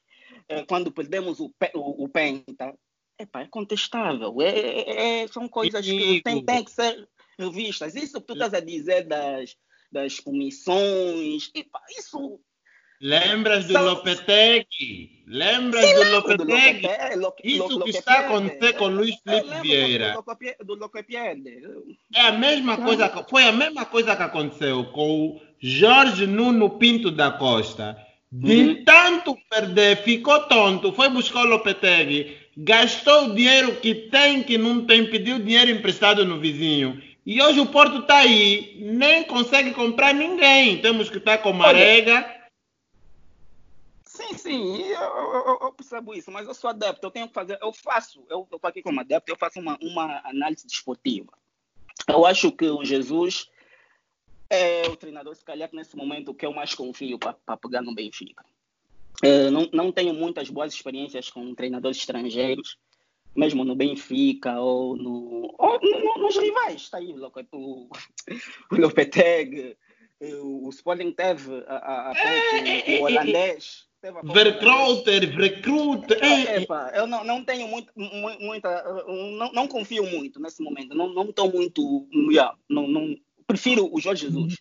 [0.50, 2.78] eh, quando perdemos o, o, o Penta,
[3.20, 4.42] epá, é contestável.
[4.42, 7.96] É, é- é- são coisas que têm, têm que ser revistas.
[7.96, 9.56] Isso que tu estás a dizer das,
[9.92, 12.40] das comissões, epá, isso
[13.02, 15.24] Lembras do São- Lopetegui?
[15.26, 17.16] Lembras Sim, do Lopetegui?
[17.16, 20.22] Lopetegui, Lo- Isso que está a acontecer com Eu Felipe Vieira.
[20.66, 21.98] Do, Lopetegui-.
[22.14, 27.10] É a mesma coisa, foi a mesma coisa que aconteceu com o Jorge Nuno Pinto
[27.10, 27.98] da Costa.
[28.32, 28.84] De Uhum.
[28.84, 34.86] tanto perder, ficou tonto, foi buscar o Lopetegui, gastou o dinheiro que tem, que não
[34.86, 37.02] tem, pediu dinheiro emprestado no vizinho.
[37.26, 40.82] E hoje o Porto está aí, nem consegue comprar ninguém.
[40.82, 42.38] Temos que estar com Marega.
[44.06, 47.58] Sim, sim, eu, eu- eu- percebo isso, mas eu sou adepto, eu tenho que fazer,
[47.62, 51.32] eu faço, eu estou aqui como adepto, eu faço uma, uma análise desportiva.
[52.08, 53.50] Eu acho que o Jesus
[54.50, 57.96] é o treinador, se calhar, que nesse momento que eu mais confio para pegar no
[57.96, 58.44] Benfica.
[59.24, 62.78] Eh, não, não tenho muitas boas experiências com treinadores estrangeiros,
[63.36, 66.82] mesmo no Benfica ou, no, ou no- no- nos rivais.
[66.84, 67.90] Está aí o, Lope- o,
[68.72, 69.76] o Lopetegui,
[70.22, 73.88] eh, o, o Sporting teve a, a, pouco, o holandês.
[74.02, 74.54] Teve a pouco o holandês.
[74.62, 76.24] Vercrouter, Vercrouter.
[76.24, 78.84] É, Epa, eu não, não tenho muito, mu- muita.
[79.06, 80.96] Não, não confio muito nesse momento.
[80.96, 82.08] Não não estou muito.
[82.32, 84.58] yeah, não, não, prefiro o Jorge Jesus.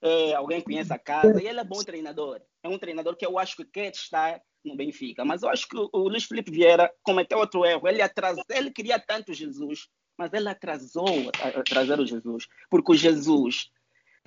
[0.00, 2.40] É, alguém conhece a casa e ele é bom treinador.
[2.62, 5.24] É um treinador que eu acho que quer estar no Benfica.
[5.24, 7.88] Mas eu acho que o Luiz Felipe Vieira cometeu outro erro.
[7.88, 12.48] Ele, atrasou, ele queria tanto Jesus, mas ele atrasou a, a trazer o Jesus.
[12.70, 13.70] Porque o Jesus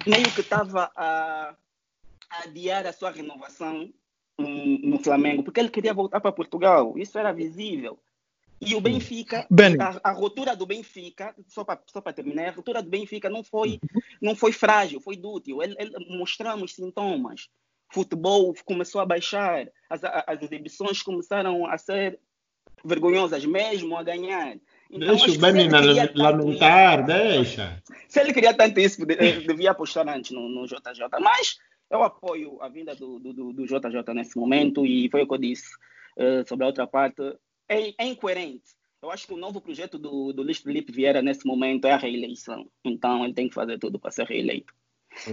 [0.06, 1.56] meio que estava a,
[2.30, 3.94] a adiar a sua renovação
[4.38, 6.98] no, no Flamengo, porque ele queria voltar para Portugal.
[6.98, 8.00] Isso era visível.
[8.60, 9.78] E o Benfica, Benny.
[9.82, 13.80] a, a ruptura do Benfica, só para terminar, a ruptura do Benfica não foi,
[14.22, 15.64] não foi frágil, foi dútil.
[15.64, 17.50] Ele, ele- mostramos sintomas.
[17.92, 22.20] Futebol começou a baixar, as, as exibições começaram a ser
[22.84, 24.56] vergonhosas, mesmo a ganhar.
[24.90, 27.84] Então, Deixa o tanto lamentar, deixa.
[28.08, 31.08] se ele queria tanto isso, eh, devia apostar antes no, no JJ.
[31.22, 31.58] Mas
[31.90, 35.34] eu apoio a vinda do, do, do- do JJ nesse momento e foi o que
[35.34, 35.70] eu disse
[36.18, 37.22] eh, sobre a outra parte.
[37.70, 38.64] É, é incoerente.
[39.02, 41.98] Eu acho que o novo projeto do, do Luiz Felipe Vieira nesse momento é a
[41.98, 42.68] reeleição.
[42.84, 44.74] Então ele tem que fazer tudo para ser reeleito.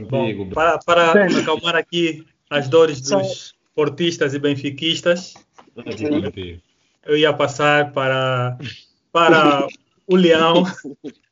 [0.08, 5.34] Bom, para, para acalmar aqui as dores dos portistas e benfiquistas,
[7.06, 8.58] eu ia passar para,
[9.12, 9.66] para
[10.06, 10.64] o Leão.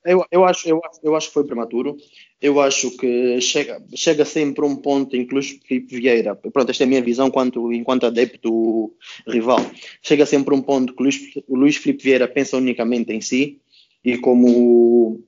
[0.09, 1.97] Eu, eu, acho, eu, acho- eu acho que foi prematuro.
[2.41, 6.85] Eu acho que chega, chega sempre um ponto em que Luís Filipe Vieira, pronto, esta
[6.85, 8.95] é a minha visão enquanto, enquanto adepto
[9.27, 9.59] rival,
[10.01, 13.59] chega sempre um ponto que Luís, o Luís Filipe Vieira pensa unicamente em si
[14.05, 15.25] e como,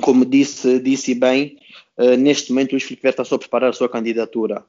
[0.00, 1.56] como disse, disse bem,
[1.96, 4.64] eh, neste momento o Luís Filipe Vieira está só a preparar a sua candidatura.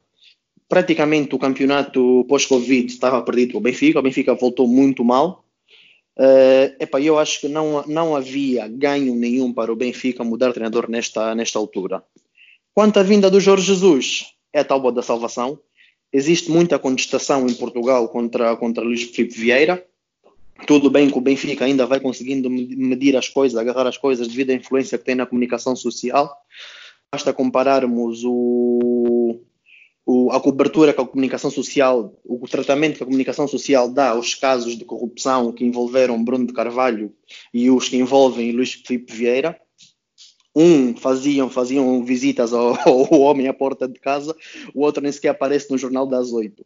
[0.71, 5.43] Praticamente o campeonato pós-Covid estava perdido para o Benfica, o Benfica voltou muito mal,
[6.17, 10.89] Uh, epa, eu acho que não, não havia ganho nenhum para o Benfica mudar treinador
[10.89, 12.03] nesta, nesta altura.
[12.73, 15.60] Quanto à vinda do Jorge Jesus, é a tábua da salvação.
[16.12, 19.86] Existe muita contestação em Portugal contra, contra Luís Filipe Vieira.
[20.67, 24.51] Tudo bem que o Benfica ainda vai conseguindo medir as coisas, agarrar as coisas devido
[24.51, 26.31] à influência que tem na comunicação social.
[27.12, 29.39] Basta compararmos o,
[30.05, 34.35] o, a cobertura que a comunicação social, o tratamento que a comunicação social dá aos
[34.35, 37.13] casos de corrupção que envolveram Bruno de Carvalho
[37.53, 39.59] e os que envolvem Luís Filipe Vieira
[40.55, 44.35] um faziam, faziam visitas ao, ao, homem à porta de casa,
[44.73, 46.65] o outro nem sequer aparece no Jornal das Oito.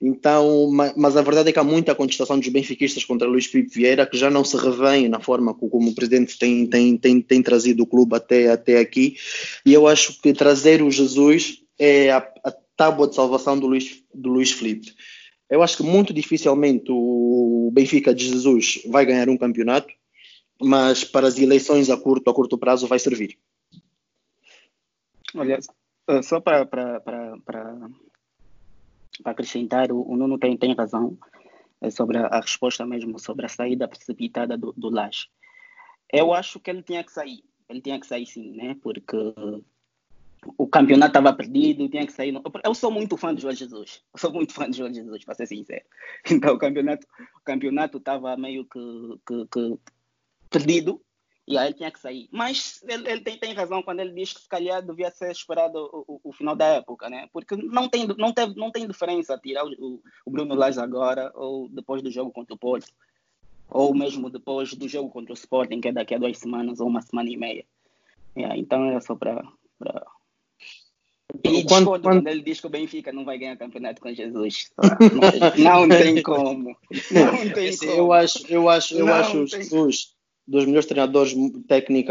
[0.00, 3.74] Então, mas, mas, a verdade é que há muita contestação dos benfiquistas contra Luís Filipe
[3.74, 7.42] Vieira, que já não se revém na forma como o presidente tem, tem, tem, tem
[7.42, 9.16] trazido o clube até, até aqui.
[9.64, 14.02] E eu acho que trazer o Jesus é a, a tábua de salvação do Luís,
[14.14, 14.94] do Luís Filipe.
[15.48, 19.92] Eu acho que muito dificilmente o Benfica de Jesus vai ganhar um campeonato
[20.62, 23.38] mas para as eleições a curto, a curto prazo vai servir.
[25.34, 25.58] Olha,
[26.08, 26.68] eh, só para
[29.24, 31.18] acrescentar, o, Nuno tem, tem razão
[31.80, 35.28] é sobre a, a, resposta mesmo, sobre a saída precipitada do, do Laje.
[36.12, 38.76] Eu acho que ele tinha que sair, ele tinha que sair sim, né?
[38.80, 39.16] porque
[40.58, 42.34] o campeonato estava perdido, tinha que sair.
[42.64, 44.02] Eu sou muito fã de João Jesus.
[44.12, 45.84] Eu sou muito fã de João Jesus, para ser sincero.
[46.30, 47.06] Então o campeonato
[47.44, 48.78] campeonato estava meio que,
[49.26, 49.78] que, que
[50.50, 51.00] perdido
[51.46, 52.28] e aí ele tinha que sair.
[52.30, 55.78] Mas ele, ele tem, tem, razão quando ele diz que se calhar devia ser esperado
[55.92, 57.28] o, o, o final da época, né?
[57.32, 61.68] Porque não tem, não teve, não tem diferença tirar o, o Bruno Lage agora ou
[61.68, 62.92] depois do jogo contra o Porto.
[63.68, 66.86] Ou mesmo depois do jogo contra o Sporting, que é daqui a duas semanas ou
[66.86, 67.64] uma semana e meia.
[68.36, 69.42] Yeah, então era só para.
[71.44, 74.70] E quando, quando, quando, ele diz que o Benfica não vai ganhar campeonato com Jesus.
[75.58, 76.76] Não, não tem como.
[77.10, 77.92] Não tem como.
[77.92, 80.12] Eu acho, eu acho, eu não acho Jesus
[80.46, 81.34] dos melhores treinadores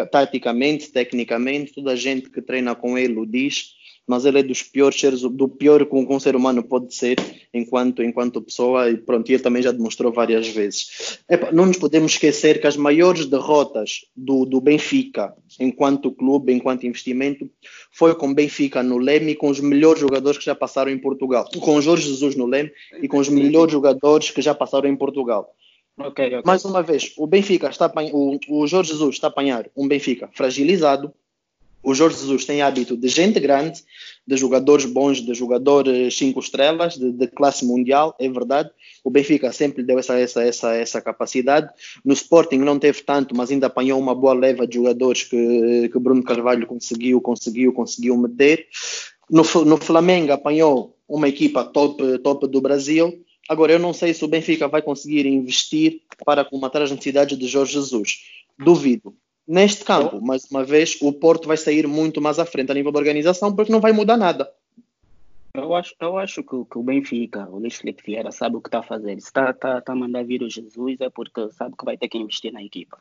[0.10, 3.74] taticamente, tecnicamente, toda a gente que treina com ele o diz,
[4.08, 7.18] mas ele é dos piores seres, do pior que um, ser humano pode ser
[7.54, 11.20] enquanto, enquanto pessoa, e pronto, ele também já demonstrou várias vezes.
[11.30, 16.86] Epa, não nos podemos esquecer que as maiores derrotas do, do Benfica, enquanto clube, enquanto
[16.86, 17.50] investimento,
[17.92, 21.48] foi com Benfica no Leme e com os melhores jogadores que já passaram em Portugal.
[21.60, 25.54] Com Jorge Jesus no Leme e com os melhores jogadores que já passaram em Portugal.
[25.98, 26.42] Okay, okay.
[26.46, 30.30] Mais uma vez, o Benfica está o, o Jorge Jesus está a apanhar um Benfica
[30.34, 31.14] fragilizado.
[31.84, 33.84] O Jorge Jesus tem hábito de gente grande,
[34.28, 38.70] de jogadores bons, de jogadores cinco estrelas, de, de, classe mundial, é verdade.
[39.04, 41.70] O Benfica sempre deu essa, essa, essa, essa capacidade.
[42.06, 46.00] No Sporting não teve tanto, mas ainda apanhou uma boa leva de jogadores que, que
[46.00, 48.68] Bruno Carvalho conseguiu, conseguiu, conseguiu meter.
[49.30, 54.24] No, no Flamengo apanhou uma equipa top, top do Brasil Agora, eu não sei se
[54.24, 58.20] o Benfica vai conseguir investir para comatar as necessidades de Jorge Jesus.
[58.58, 59.14] Duvido.
[59.52, 62.90] Neste campo, mais uma vez, o Porto vai sair muito mais à frente a nível
[62.90, 64.50] da organização porque não vai mudar nada.
[65.54, 68.70] Eu acho, eu acho que, que o Benfica, o Luís Felipe Vieira, sabe o que
[68.70, 69.20] está a fazer.
[69.20, 72.08] Se está tá, tá a mandar vir o Jesus é porque sabe que vai ter
[72.08, 72.98] que investir na equipa.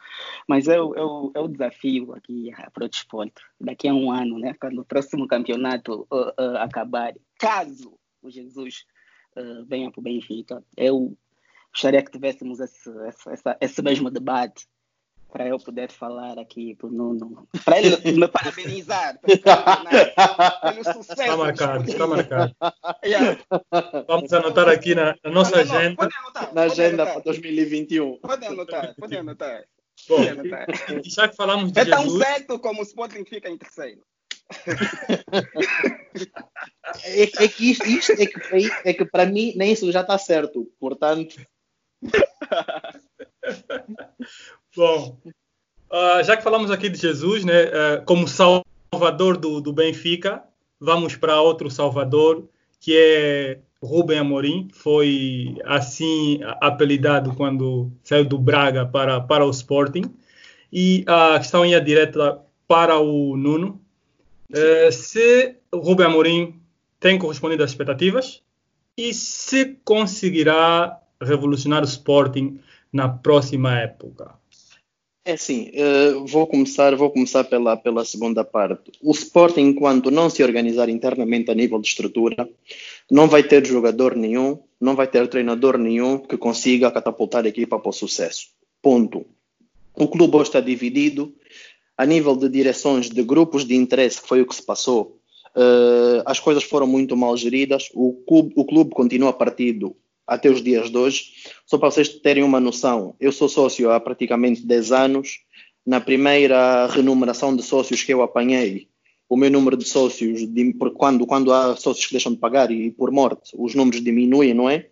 [0.49, 4.81] Mas eu, eu, eu desafio aqui para o desporto, daqui a um ano, né, quando
[4.81, 8.87] o próximo campeonato uh, uh, acabar, caso o Jesus
[9.37, 10.65] uh, venha para o Benfica.
[10.77, 11.17] Eu
[11.73, 14.67] gostaria que tivéssemos esse, esse, esse mesmo debate
[15.31, 21.23] para eu poder falar aqui para o Nuno, para ele me parabenizar pelo, sucesso.
[21.23, 22.57] Está marcado, está marcado.
[23.05, 23.41] Yeah.
[24.07, 25.97] Vamos anotar aqui na, na nossa não, não, agenda.
[25.97, 28.19] Pode anotar, na agenda para 2021.
[28.19, 29.65] Pode anotar, pode anotar.
[30.09, 32.05] Bom, e já que falamos de é Jesus...
[32.05, 34.01] tão certo como o Sporting fica em terceiro.
[37.05, 40.19] é, é, que isto, isto é, que, é que para mim nem isso já está
[40.19, 41.37] certo, portanto.
[44.77, 45.19] Bom,
[45.91, 50.43] uh, já que falamos aqui de Jesus, né, uh, como salvador do, do Benfica,
[50.79, 54.69] vamos para outro salvador, que é Rubem Amorim.
[54.73, 60.05] Foi assim apelidado quando saiu do Braga para, para o Sporting.
[60.73, 63.81] E a questão ia direta para o Nuno.
[64.51, 66.61] Uh, se Rubem Amorim
[67.01, 68.43] tem correspondido às expectativas
[68.97, 72.61] e se conseguirá revolucionar o Sporting
[72.93, 74.40] na próxima época.
[75.31, 78.91] É sim, uh, vou começar, vou começar pela, pela segunda parte.
[79.01, 82.49] O Sporting, enquanto não se organizar internamente a nível de estrutura,
[83.09, 87.79] não vai ter jogador nenhum, não vai ter treinador nenhum que consiga catapultar a equipa
[87.79, 88.49] para o sucesso.
[88.83, 89.25] Ponto.
[89.95, 91.33] O clube hoje está dividido,
[91.97, 95.21] a nível de direções de grupos de interesse, que foi o que se passou,
[95.55, 97.89] uh, as coisas foram muito mal geridas.
[97.95, 99.95] O clube, o clube continua partido
[100.27, 101.25] até os dias de hoje.
[101.71, 105.39] Só para vocês terem uma noção, eu sou sócio há praticamente 10 anos.
[105.87, 108.89] Na primeira renumeração de sócios que eu apanhei,
[109.29, 110.41] o meu número de sócios,
[110.97, 114.69] quando, quando há sócios que deixam de pagar e por morte, os números diminuem, não
[114.69, 114.89] é?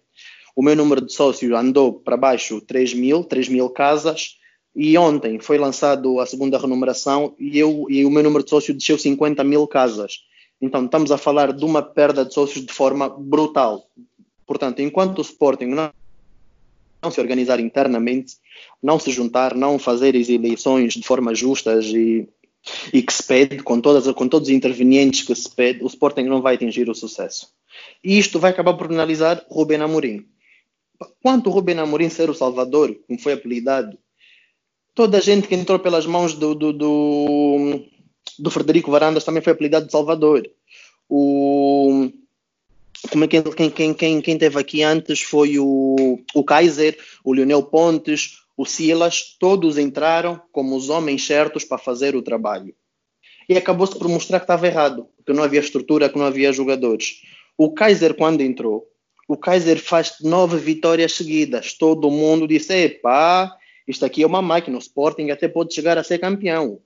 [0.54, 4.36] O meu número de sócios andou para baixo 3 mil, 3 mil casas,
[4.72, 8.78] e ontem foi lançado a segunda renumeração e, eu, e o meu número de sócios
[8.78, 10.20] desceu 50 mil casas.
[10.62, 13.90] Então, estamos a falar de uma perda de sócios de forma brutal.
[14.46, 15.90] Portanto, enquanto o Sporting não,
[17.02, 18.34] não se organizar internamente,
[18.82, 22.28] não se juntar, não fazer as eleições de forma justas e,
[22.92, 26.24] e que se pede, com, todas, com todos os intervenientes que se pede, o Sporting
[26.24, 27.48] não vai atingir o sucesso.
[28.02, 30.26] E isto vai acabar por penalizar Rubén Amorim.
[31.22, 33.96] Quanto o Rubén Amorim ser o Salvador, como foi apelidado,
[34.94, 37.84] toda a gente que entrou pelas mãos do, do, do,
[38.38, 40.48] do Frederico Varandas também foi apelidado de Salvador.
[41.08, 42.10] O,
[43.10, 47.32] como é que quem, quem, quem, quem teve aqui antes foi o, o Kaiser, o
[47.32, 52.74] Leonel Pontes, o Silas, todos entraram como os homens certos para fazer o trabalho.
[53.48, 57.22] E acabou-se por mostrar que estava errado, que não havia estrutura, que não havia jogadores.
[57.56, 58.84] O Kaiser, quando entrou,
[59.28, 61.74] o Kaiser faz nove vitórias seguidas.
[61.74, 63.54] Todo mundo disse: epá,
[63.86, 66.80] isto aqui é uma máquina, o Sporting até pode chegar a ser campeão.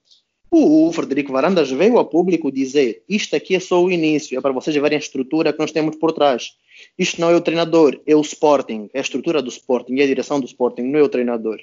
[0.55, 4.53] O Frederico Varandas veio ao público dizer: Isto aqui é só o início, é para
[4.53, 6.51] vocês verem a estrutura que nós temos por trás.
[6.99, 10.07] Isto não é o treinador, é o Sporting, é a estrutura do Sporting, é a
[10.07, 11.59] direção do Sporting, não é o treinador.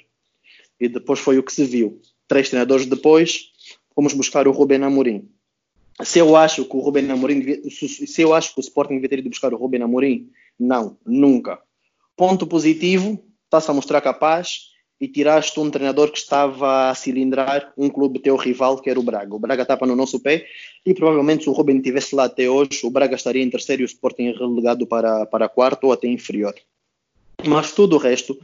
[0.80, 2.00] E depois foi o que se viu.
[2.26, 3.52] Três treinadores depois,
[3.94, 5.28] fomos buscar o Rubén Amorim.
[6.02, 9.20] Se eu acho que o Rubén Amorim, se eu acho que o Sporting devia ter
[9.20, 11.60] ido buscar o Rubén Amorim, não, nunca.
[12.16, 14.70] Ponto positivo, está-se a mostrar capaz,
[15.00, 19.02] e tiraste um treinador que estava a cilindrar um clube teu rival, que era o
[19.02, 19.34] Braga.
[19.34, 20.46] O Braga estava no nosso pé
[20.84, 23.84] e provavelmente se o Ruben estivesse lá até hoje, o Braga estaria em terceiro e
[23.84, 26.54] o Sporting relegado para, para quarto ou até inferior.
[27.46, 28.38] Mas tudo o resto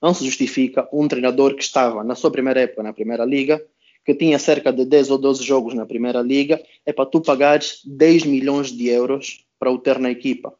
[0.00, 3.64] não se justifica um treinador que estava na sua primeira época na Primeira Liga,
[4.04, 7.80] que tinha cerca de 10 ou 12 jogos na Primeira Liga, é para tu pagares
[7.86, 10.52] 10 milhões de euros para o ter na equipa.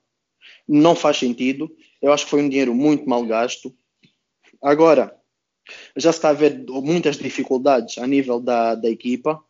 [0.66, 1.70] Não faz sentido.
[2.00, 3.74] Eu acho que foi um dinheiro muito mal gasto.
[4.62, 5.14] Agora,
[5.96, 9.42] já se está a ver muitas dificuldades a nível da, da equipa.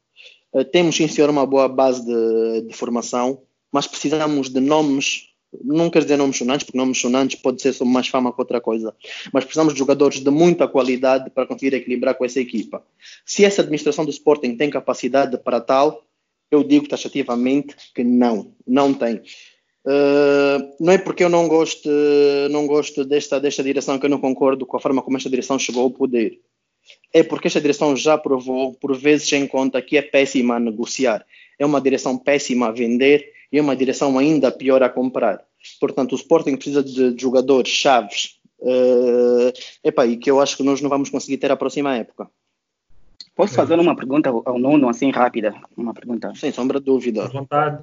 [0.53, 3.43] Uh, temos, sim, senhor, uma boa base de, de, formação,
[3.73, 5.31] mas precisamos de nomes,
[5.65, 8.61] não quero dizer nomes sonantes, porque nomes sonantes pode ser só mais fama que outra
[8.61, 8.95] coisa,
[9.33, 12.85] mas precisamos de jogadores de muita qualidade para conseguir equilibrar com essa equipa.
[13.25, 16.05] Se essa administração do Sporting tem capacidade para tal,
[16.51, 19.23] eu digo taxativamente que não, não tem.
[19.85, 21.89] Uh, não é porque eu não gosto,
[22.51, 25.59] não gosto desta, desta direção que eu não concordo com a forma como esta direção
[25.59, 26.39] chegou ao poder.
[27.13, 31.25] É porque esta direção já provou, por vezes, em conta que é péssima a negociar.
[31.59, 35.45] É uma direção péssima a vender e é uma direção ainda pior a comprar.
[35.81, 38.41] Portanto, o Sporting precisa de jogadores chaves.
[38.59, 39.53] Uh,
[39.83, 42.31] epa, e que eu acho que nós não vamos conseguir ter a próxima época.
[43.35, 45.55] Posso fazer uma pergunta ao Nuno, assim, rápida?
[45.77, 46.35] Uma pergunta.
[46.35, 47.25] Sem sombra de dúvida.
[47.25, 47.83] À vontade.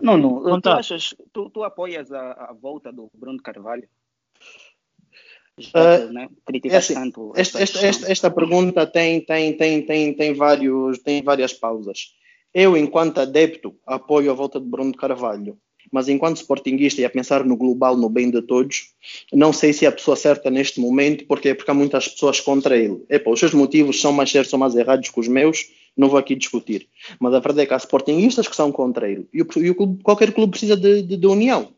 [0.00, 0.62] Nuno, vontade.
[0.62, 3.88] tu, achas, tu, tu apoias a, a, volta do Bruno Carvalho?
[5.58, 6.28] Já, uh, né?
[6.64, 11.22] é assim, tanto esta, esta, esta, esta, pergunta tem, tem, tem, tem, tem, vários, tem
[11.22, 12.14] várias pausas.
[12.52, 15.58] Eu, enquanto adepto, apoio a volta de Bruno Carvalho
[15.94, 18.88] mas enquanto sportinguista e a pensar no global, no bem de todos,
[19.32, 22.76] não sei se é a pessoa certa neste momento, porque, porque há muitas pessoas contra
[22.76, 23.04] ele.
[23.08, 26.18] Epa, os seus motivos são mais certos ou mais errados que os meus, não vou
[26.18, 26.88] aqui discutir.
[27.20, 29.28] Mas a verdade é que há sportinguistas que são contra ele.
[29.32, 31.68] E, o, e o qualquer clube precisa de, de, de união.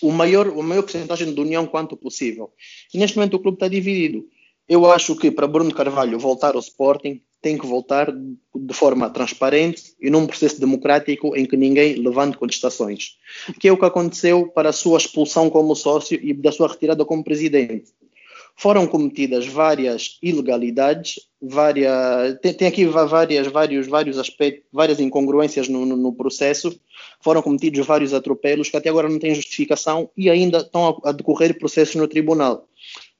[0.00, 2.50] O maior, a maior porcentagem de união quanto possível.
[2.94, 4.26] E neste momento o clube está dividido.
[4.68, 9.94] Eu acho que para Bruno Carvalho voltar ao Sporting tem que voltar de forma transparente
[10.00, 13.18] e num processo democrático em que ninguém levante contestações,
[13.60, 17.04] que é o que aconteceu para a sua expulsão como sócio e da sua retirada
[17.04, 17.92] como presidente.
[18.56, 25.84] Foram cometidas várias ilegalidades, várias, tem, tem aqui várias, vários, vários aspectos, várias incongruências no,
[25.84, 26.80] no, no, processo,
[27.20, 31.12] foram cometidos vários atropelos que até agora não têm justificação e ainda estão a, a
[31.12, 32.66] decorrer processos no tribunal.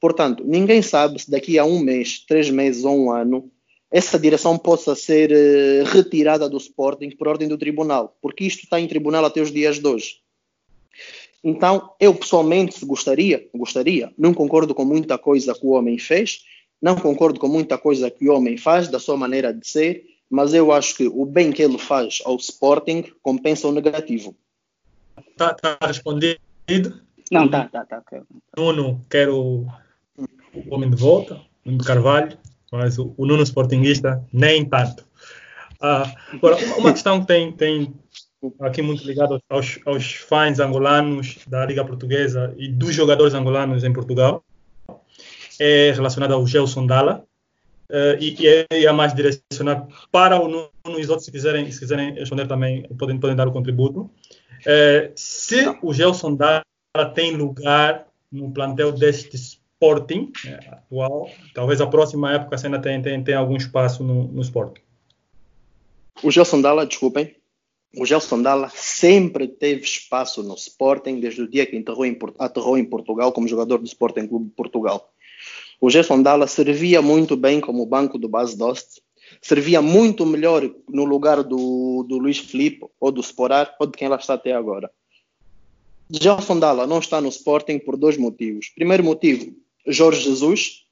[0.00, 3.50] Portanto, ninguém sabe se daqui a um mês, três meses ou um ano
[3.94, 8.80] essa direção possa ser uh, retirada do Sporting por ordem do tribunal, porque isto está
[8.80, 10.16] em tribunal até os dias de hoje.
[11.44, 16.42] Então, eu pessoalmente gostaria, gostaria, não concordo com muita coisa que o homem fez,
[16.82, 20.52] não concordo com muita coisa que o homem faz, da sua maneira de ser, mas
[20.54, 24.34] eu acho que o bem que ele faz ao Sporting compensa o negativo.
[25.30, 26.40] Está tá respondido?
[27.30, 28.02] Não, tá, tá, tá.
[28.56, 29.66] Nuno, quero
[30.54, 32.38] o homem de volta, Nuno de Carvalho
[32.74, 35.04] mas o, o Nuno Sportingista nem tanto.
[35.80, 37.94] Ah, agora, uma, uma, questão que tem, tem
[38.60, 43.92] aqui muito ligada aos, aos fãs angolanos da Liga Portuguesa e dos jogadores angolanos em
[43.92, 44.44] Portugal
[45.60, 47.24] é relacionada ao Gelson Dalla.
[47.90, 51.70] Uh, e, e é, é mais direcionado para o Nuno e os outros, se quiserem,
[51.70, 54.10] se quiserem responder também, podem, podem dar o contributo.
[54.60, 56.64] Uh, se o Gelson Dalla
[57.14, 63.34] tem lugar no plantel deste Sporting né, atual, talvez a próxima época a cena tem,
[63.34, 64.80] algum espaço no, no Sporting.
[66.22, 67.36] O Gelson Dalla, desculpem,
[67.96, 72.78] o Gelson Dalla sempre teve espaço no Sporting desde o dia que aterrou em, aterrou
[72.78, 75.12] em Portugal como jogador do Sporting Clube de Portugal.
[75.80, 79.02] O Gerson Dalla servia muito bem como banco do Bas Dost,
[79.42, 84.08] servia muito melhor no lugar do, do Luís Felipe ou do Sporar ou de quem
[84.08, 84.90] lá está até agora.
[86.10, 88.70] Gelson Dalla não está no Sporting por dois motivos.
[88.70, 89.54] Primeiro motivo,
[89.86, 90.84] Jorge Jesus.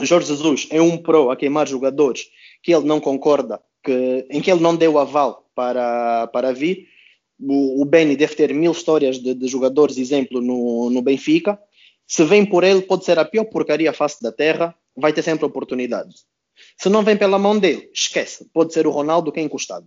[0.00, 2.30] Jorge Jesus é um pro a queimar jogadores
[2.62, 6.88] que ele não concorda, que, em que ele não deu aval para, para vir.
[7.38, 11.58] O, o Benny deve ter mil histórias de, de jogadores, exemplo, no, no Benfica.
[12.06, 15.44] Se vem por ele, pode ser a pior porcaria face da terra, vai ter sempre
[15.44, 16.14] oportunidade.
[16.76, 19.86] Se não vem pela mão dele, esquece, pode ser o Ronaldo que é encostado.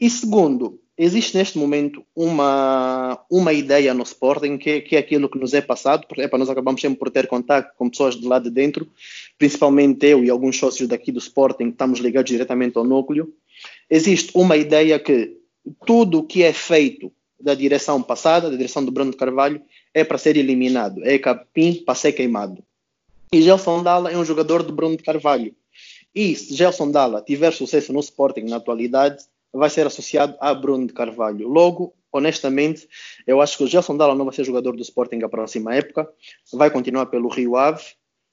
[0.00, 5.38] E segundo, existe neste momento uma, uma ideia no Sporting que, que é aquilo que
[5.38, 8.40] nos é passado, porque para nós acabamos sempre por ter contato com pessoas de lá
[8.40, 8.88] de dentro,
[9.38, 13.32] principalmente eu e alguns sócios daqui do Sporting que estamos ligados diretamente ao núcleo.
[13.88, 15.36] Existe uma ideia que
[15.86, 19.62] tudo o que é feito da direção passada, da direção do Bruno Carvalho,
[19.94, 22.62] é para ser eliminado, é capim para ser queimado.
[23.32, 25.54] E Gelson Dalla é um jogador de Bruno Carvalho.
[26.14, 29.22] E se Gelson Dalla tiver sucesso no Sporting na atualidade,
[29.52, 31.48] vai ser associado a Bruno de Carvalho.
[31.48, 32.88] Logo, honestamente,
[33.26, 36.08] eu acho que o Gelson Dalla não vai ser jogador do Sporting a próxima época,
[36.52, 37.84] vai continuar pelo Rio Ave,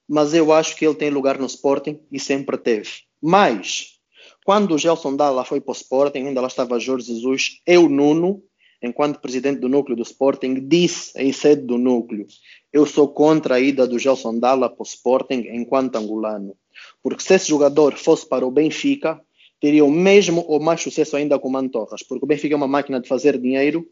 [0.08, 2.90] mas eu acho que ele tem lugar no Sporting e sempre teve.
[3.20, 3.98] Mas,
[4.44, 8.42] quando o Gelson Dalla foi para o Sporting, ainda lá estava Jorge Jesus, eu, Nuno,
[8.82, 12.26] enquanto presidente do núcleo do Sporting, disse em sede do núcleo:
[12.72, 16.54] eu sou contra a ida do Gelson Dalla para o Sporting enquanto angolano.
[17.02, 19.20] Porque se esse jogador fosse para o Benfica,
[19.66, 22.00] teria o mesmo ou mais sucesso ainda com o Mantorras.
[22.00, 23.84] Porque o Benfica é uma máquina de fazer dinheiro,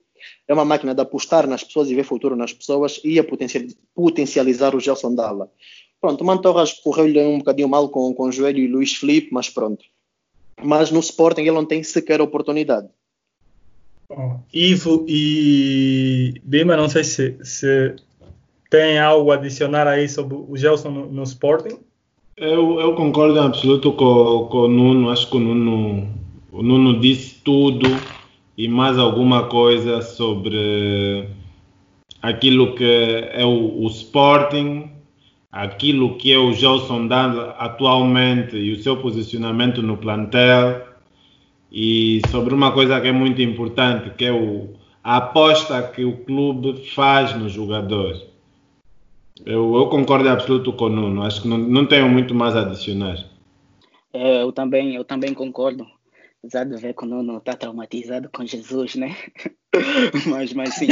[0.46, 3.26] é uma máquina de apostar nas pessoas e ver futuro nas pessoas e ia
[3.92, 5.50] potencializar o Gelson Dalla.
[6.00, 9.50] Pronto, o Mantorras correu-lhe um bocadinho mal com, com o joelho e Luís Felipe, mas
[9.50, 9.84] pronto.
[10.62, 12.88] Mas no Sporting ele não tem sequer oportunidade.
[14.52, 17.96] Ivo e Bima, não sei se, se
[18.70, 21.80] tem algo a adicionar aí sobre o Gelson no, no Sporting.
[22.36, 25.08] Eu, eu, concordo em absoluto com, com o Nuno.
[25.08, 26.08] Acho que o Nuno,
[26.50, 27.86] o Nuno disse tudo
[28.58, 31.28] e mais alguma coisa sobre
[32.20, 32.84] aquilo que
[33.32, 34.90] é o, o Sporting,
[35.52, 40.88] aquilo que é o Gelson dando atualmente e o seu posicionamento no plantel
[41.70, 44.70] e sobre uma coisa que é muito importante, que é o,
[45.04, 48.33] a aposta que o clube faz no jogador.
[49.44, 52.54] Eu, eu concordo em absoluto com o Nuno, acho que não, não tenho muito mais
[52.54, 53.18] a adicionar.
[54.12, 55.84] É, eu, também, eu também concordo,
[56.38, 59.16] apesar de ver que o Nuno está traumatizado com Jesus, né?
[60.30, 60.86] mas, mas sim,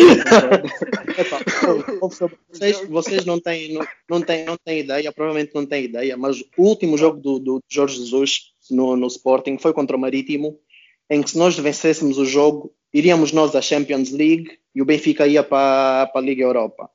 [2.51, 6.40] vocês, vocês não, têm, não, não, têm, não têm ideia, provavelmente não têm ideia, mas
[6.59, 10.59] o último jogo do, do Jorge Jesus no, no Sporting foi contra o Marítimo
[11.09, 15.26] em que se nós vencêssemos o jogo, iríamos nós à Champions League e o Benfica
[15.26, 16.90] ia para, para a Liga Europa.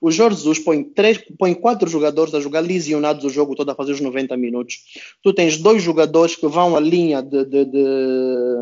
[0.00, 3.74] O Jorge Jesus põe, três, põe quatro jogadores a jogar lesionados o jogo todo a
[3.74, 4.78] fazer os 90 minutos.
[5.22, 8.56] Tu tens dois jogadores que vão à linha de, de, de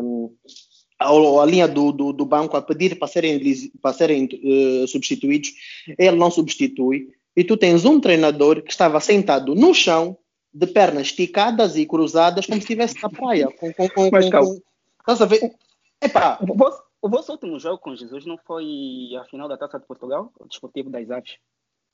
[0.99, 3.39] a, linha do, do, do, banco a pedir para serem,
[3.81, 5.53] para serem uh, substituídos,
[5.97, 7.09] ele não substitui.
[7.35, 10.17] E tu tens um treinador que estava sentado no chão,
[10.51, 13.47] de pernas esticadas e cruzadas, como se estivesse na praia.
[13.59, 14.59] Com, com, com, Mas, com,
[14.99, 15.51] Estás a ver?
[16.01, 16.39] Epá.
[16.41, 19.85] O vosso, o vosso último jogo com Jesus não foi a final da Taça de
[19.85, 20.31] Portugal?
[20.39, 21.37] O Desportivo das Aves?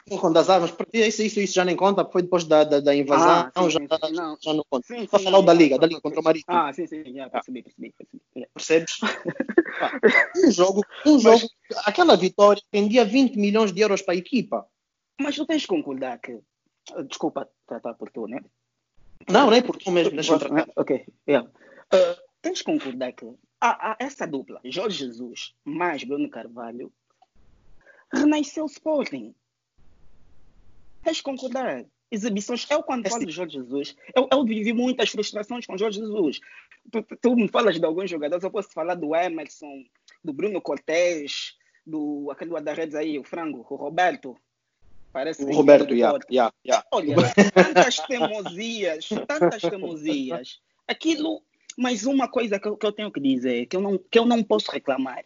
[0.10, 3.49] Com das armas, isso, isso, isso já nem conta, foi depois da, da, da invasão,
[3.56, 4.38] ah, sim, já, sim, não.
[4.41, 4.86] já não conta.
[4.86, 6.54] Sim, sim, falar da Liga, da Liga contra o Marítimo.
[6.54, 8.47] Ah, sim, sim, já, percebi, percebi, percebi.
[8.54, 8.99] Percebes?
[10.45, 14.68] um jogo, um jogo, Mas, aquela vitória rendia 20 milhões de euros para a equipa.
[15.22, 16.38] Mas tu tens que concordar que,
[17.08, 18.41] desculpa tratar por tu, né?
[19.30, 20.68] Não, não é por tu mesmo, deixa eu tratar.
[20.76, 21.47] Ok, yeah.
[21.93, 23.26] Uh, tens de concordar que
[23.64, 26.91] a, a, essa dupla, Jorge Jesus mais Bruno Carvalho,
[28.14, 29.34] renasceu o Sporting.
[31.01, 31.86] Tens de concordar.
[32.11, 32.70] Exibições.
[32.70, 36.39] Eu, quando falo de Jorge Jesus, eu, eu vivi muitas frustrações com Jorge Jesus.
[36.91, 39.84] Tu, tu, me falas de alguns jogadores, eu posso falar do Emerson,
[40.24, 41.57] do Bruno Cortés,
[41.88, 44.38] do aquele guarda-redes aí, o Frango, o Roberto.
[45.11, 46.86] Parece o Roberto, yeah, yeah, yeah.
[46.91, 47.16] Olha,
[47.53, 50.59] tantas teimosias, tantas teimosias.
[50.88, 51.41] Aquilo
[51.78, 54.26] mas uma coisa que eu, que eu, tenho que dizer, que eu não, que eu
[54.26, 55.24] não posso reclamar.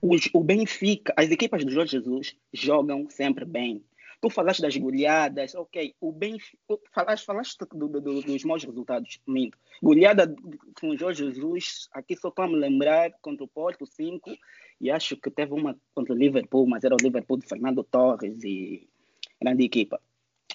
[0.00, 3.84] o Benfica, as equipas do Jorge Jesus jogam sempre bem.
[4.20, 5.96] Tu falaste das goleadas, ok.
[6.00, 6.56] O Benfica,
[6.92, 9.58] falaste, falaste do, do, dos maus resultados, minto.
[9.82, 10.32] Goleada
[10.80, 14.30] com o Jorge Jesus, aqui só para me lembrar contra o Porto 5,
[14.80, 18.44] e acho que teve uma contra o Liverpool, mas era o Liverpool de Fernando Torres
[18.44, 18.88] e
[19.42, 20.00] grande equipa.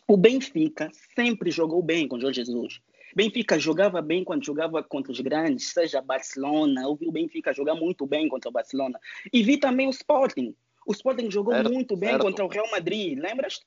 [0.08, 2.82] O Benfica sempre jogou bem com o Jorge Jesus.
[3.16, 6.84] Benfica jogava bem quando jogava contra os grandes, seja Barcelona.
[6.84, 9.00] Eu vi o Benfica jogar muito bem contra o Barcelona.
[9.32, 10.54] E vi também o Sporting.
[10.86, 12.22] O Sporting jogou certo, muito bem certo.
[12.24, 13.62] contra o Real Madrid, lembras?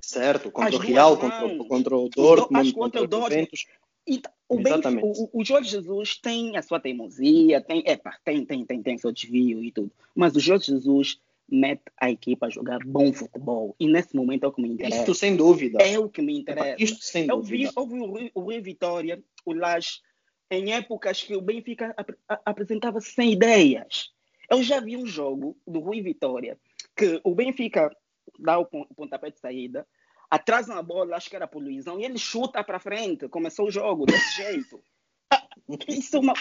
[0.00, 3.48] Certo, contra As o Real, contra, contra, o Dortmund, contra, o Dortmund.
[4.06, 8.64] Então, o, Benfica, o, o, Jorge Jesus tem a sua teimosia, tem, epa, tem, tem,
[8.64, 9.92] tem, tem seu desvio e tudo.
[10.14, 13.76] Mas o Jorge Jesus mete a equipa a jogar bom futebol.
[13.78, 15.00] E nesse momento é o que me interessa.
[15.00, 15.82] Isto sem dúvida.
[15.82, 16.82] É o que me interessa.
[16.82, 17.70] Isto sem eu dúvida.
[17.70, 20.00] Vi, eu vi o Rui, o Vitória, o Lage,
[20.50, 22.10] em épocas que o Benfica ap
[22.44, 24.10] apresentava sem ideias.
[24.50, 26.58] Eu já vi um jogo do Rui Vitória
[26.96, 27.94] que o Benfica
[28.38, 29.86] dá o pontapé de saída,
[30.30, 33.28] atrasa a bola, acho que era por Luizão, e ele chuta para frente.
[33.28, 34.82] Começou o jogo desse jeito.
[35.88, 36.34] Isso é uma.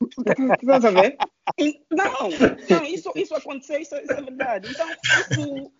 [0.62, 1.16] Estás a ver?
[1.90, 2.30] Não,
[2.70, 4.70] não isso, isso aconteceu, isso, isso é verdade.
[4.70, 5.72] Então, isso,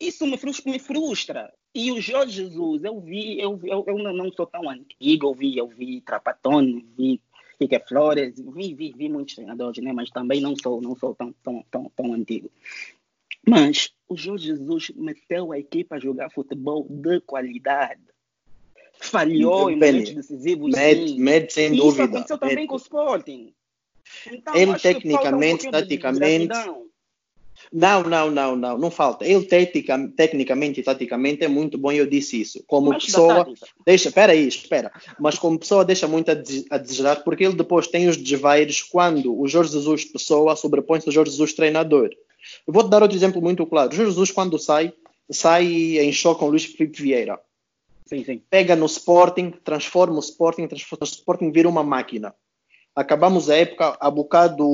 [0.00, 1.54] isso me, frustra, me frustra.
[1.74, 5.56] E o Jorge Jesus, eu vi, eu, eu, eu não sou tão antigo, eu vi,
[5.56, 7.20] eu vi Trapatone, vi
[7.58, 9.92] Kike Flores, vi, vi, vi muitos treinadores, né?
[9.92, 12.50] mas também não sou, não sou tão, tão, tão, tão antigo.
[13.46, 18.13] Mas o Jorge Jesus meteu a equipa a jogar futebol de qualidade
[19.00, 20.72] falhou em momentos decisivos.
[20.72, 22.04] Med sem e dúvida.
[22.04, 23.54] Isso aconteceu também com o Sporting.
[24.30, 26.54] Então, ele tecnicamente, um taticamente.
[27.72, 29.24] Não, não, não, não, não falta.
[29.24, 32.62] Ele tecnicamente e taticamente é muito bom, eu disse isso.
[32.66, 33.46] Como Mas pessoa,
[33.86, 34.92] deixa, espera aí, espera.
[35.18, 36.34] Mas como pessoa deixa muito a,
[36.70, 41.12] a desejar, porque ele depois tem os desvairos quando o Jorge Jesus pessoa sobrepõe-se ao
[41.12, 42.10] Jorge Jesus treinador.
[42.66, 43.90] Eu vou-te dar outro exemplo muito claro.
[43.90, 44.92] O Jorge Jesus quando sai,
[45.30, 45.64] sai
[45.98, 47.40] em choque com o Luís Felipe Vieira.
[48.06, 48.42] Sim, sim.
[48.50, 52.34] Pega no Sporting, transforma o Sporting, transforma o Sporting vira uma máquina.
[52.94, 54.64] Acabamos a época a bocado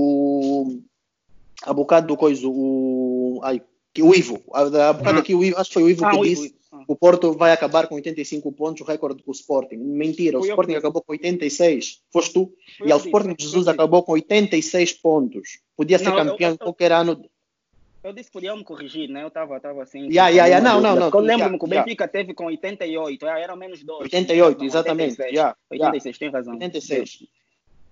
[1.62, 3.62] a bocado do coisa, o, ai,
[3.98, 5.18] o Ivo, a, a bocado uhum.
[5.18, 6.54] aqui o Ivo, acho que foi o Ivo ah, que o disse Ivo.
[6.72, 6.84] Ah.
[6.86, 9.76] o Porto vai acabar com 85 pontos, o recorde do Sporting.
[9.76, 12.00] Mentira, o Sporting acabou com 86.
[12.12, 12.52] Foste tu?
[12.78, 15.60] Foi e o Sporting de Jesus acabou com 86 pontos.
[15.76, 17.20] Podia ser não, campeão eu, eu, qualquer ano
[18.03, 19.22] eu disse que podia me corrigir, né?
[19.22, 20.09] Eu estava tava assim.
[20.09, 20.61] Yeah, yeah, yeah.
[20.61, 21.11] Não, não, não.
[21.11, 22.09] Eu lembro-me que o Benfica yeah.
[22.09, 24.03] teve com 88, era menos 2.
[24.03, 25.20] 88, exatamente.
[25.20, 26.55] 86, yeah, 86 tem razão.
[26.55, 27.26] 86.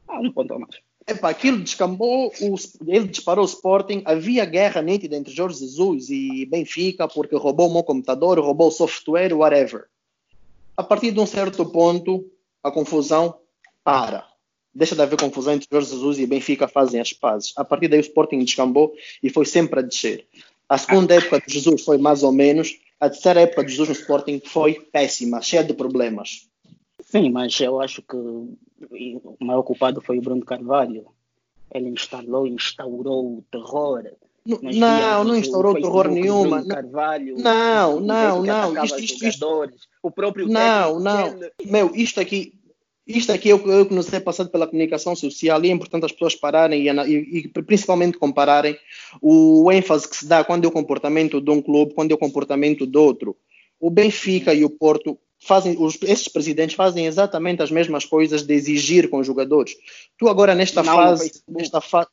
[0.08, 0.76] Ah, um ponto a mais.
[1.06, 2.54] Epa, aquilo descambou, o,
[2.86, 7.72] ele disparou o Sporting, havia guerra nítida entre Jorge Jesus e Benfica, porque roubou o
[7.72, 9.86] meu computador, roubou o software, whatever.
[10.76, 12.30] A partir de um certo ponto,
[12.62, 13.38] a confusão
[13.82, 14.26] para
[14.78, 17.52] deixa de haver confusão entre Jorge Jesus e Benfica fazem as pazes.
[17.56, 20.24] A partir daí o Sporting descambou e foi sempre a descer.
[20.68, 23.94] A segunda época de Jesus foi mais ou menos, a terceira época de Jesus no
[23.94, 26.48] Sporting foi péssima, cheia de problemas.
[27.02, 28.56] Sim, mas eu acho que o
[29.40, 31.06] maior culpado foi o Bruno Carvalho.
[31.74, 34.04] Ele instalou, instaurou o terror.
[34.46, 36.64] não, não instaurou terror nenhuma.
[36.64, 38.84] Carvalho, não, não, não.
[38.84, 39.70] Isto, isto, isto,
[40.02, 41.38] o próprio não, não.
[41.64, 42.57] Meu, isto aqui,
[43.08, 46.12] isto aqui eu, eu que nos é passado pela comunicação social e é importante as
[46.12, 48.76] pessoas pararem e, e, e, principalmente compararem
[49.22, 52.18] o ênfase que se dá quando é o comportamento de um clube, quando é o
[52.18, 53.36] comportamento do outro.
[53.80, 58.52] O Benfica e o Porto fazem, os, esses presidentes fazem exatamente as mesmas coisas de
[58.52, 59.74] exigir com os jogadores.
[60.18, 62.08] Tu agora nesta Não, fase, nesta fase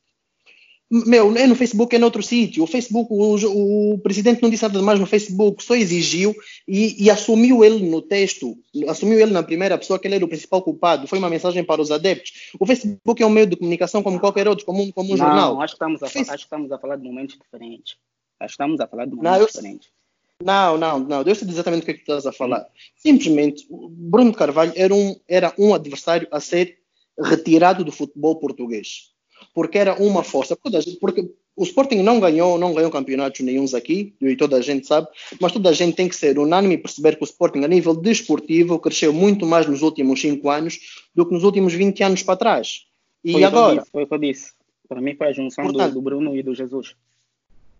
[0.88, 2.62] meu, é no Facebook, é noutro sítio.
[2.62, 6.34] O Facebook, o, o, presidente não disse nada demais no Facebook, só exigiu
[6.66, 8.56] e, e, assumiu ele no texto,
[8.88, 11.08] assumiu ele na primeira pessoa que ele era o principal culpado.
[11.08, 12.52] Foi uma mensagem para os adeptos.
[12.60, 15.18] O Facebook é um meio de comunicação como qualquer outro, como um, como um não,
[15.18, 15.60] jornal.
[15.60, 16.34] Acho que, estamos a, Facebook...
[16.34, 17.96] acho que estamos a falar de momentos diferentes.
[18.38, 19.46] Acho que estamos a falar de momentos não, eu...
[19.46, 19.88] diferentes.
[20.40, 21.24] Não, não, não.
[21.24, 22.64] Deus sei exatamente o que, é que estás a falar.
[22.94, 26.78] Simplesmente, Bruno Carvalho era um, era um adversário a ser
[27.18, 29.15] retirado do futebol português
[29.54, 30.56] porque era uma força.
[30.56, 35.08] Porque o Sporting não ganhou, não ganhou campeonatos nenhums aqui, e toda a gente sabe,
[35.40, 37.94] mas toda a gente tem que ser unânime e perceber que o Sporting, a nível
[37.94, 40.78] desportivo, cresceu muito mais nos últimos 5 anos
[41.14, 42.82] do que nos últimos 20 anos para trás.
[43.24, 43.78] E foi agora?
[43.78, 44.52] Disse, foi o que eu disse.
[44.86, 46.94] Para mim foi a junção Portanto, do, do, Bruno e do Jesus.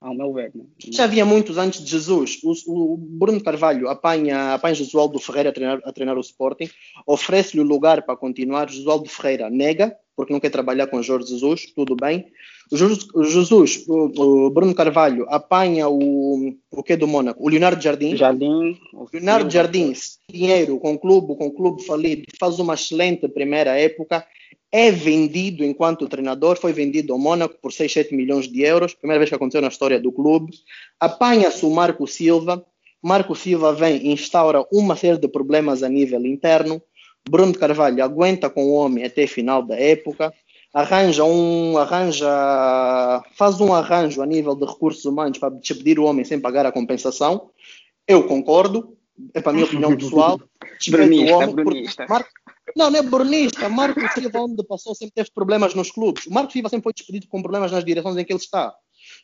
[0.00, 0.52] Ao meu ver.
[0.54, 0.64] Né?
[0.90, 2.38] Já havia muitos antes de Jesus.
[2.42, 6.68] O, o Bruno Carvalho apanha, apanha Josualdo Ferreira a treinar, a treinar o Sporting,
[7.06, 8.70] oferece-lhe o lugar para continuar.
[8.70, 12.26] Josualdo Ferreira nega, porque não quer trabalhar com Jorge Jesus, tudo bem.
[12.70, 12.76] O
[13.24, 17.44] Jesus, o, Bruno Carvalho apanha o, o que do Mônaco?
[17.44, 18.16] O Leonardo Jardim.
[18.16, 18.76] Jardim.
[19.12, 19.92] Leonardo Jardim,
[20.28, 24.26] dinheiro com o clube, com o clube falido, faz uma excelente primeira época,
[24.72, 29.18] é vendido enquanto treinador, foi vendido ao Mônaco por 6, 7 milhões de euros, primeira
[29.18, 30.52] vez que aconteceu na história do clube.
[31.00, 32.64] Apanha-se o Marco Silva,
[33.02, 36.82] Marco Silva vem e instaura uma série de problemas a nível interno.
[37.28, 40.32] Bruno Carvalho aguenta com o homem até final da época,
[40.72, 42.26] arranja um, arranja,
[43.32, 46.72] faz um arranjo a nível de recursos humanos para despedir o homem sem pagar a
[46.72, 47.50] compensação.
[48.06, 48.96] Eu concordo,
[49.32, 50.40] é para a minha opinião pessoal.
[50.90, 52.06] brunista, o homem, brunista.
[52.08, 52.30] Marco,
[52.76, 53.68] não, não é brunista.
[53.68, 56.26] Marco Silva, onde passou, sempre teve problemas nos clubes.
[56.26, 58.74] O Marco Silva sempre foi despedido com problemas nas direções em que ele está.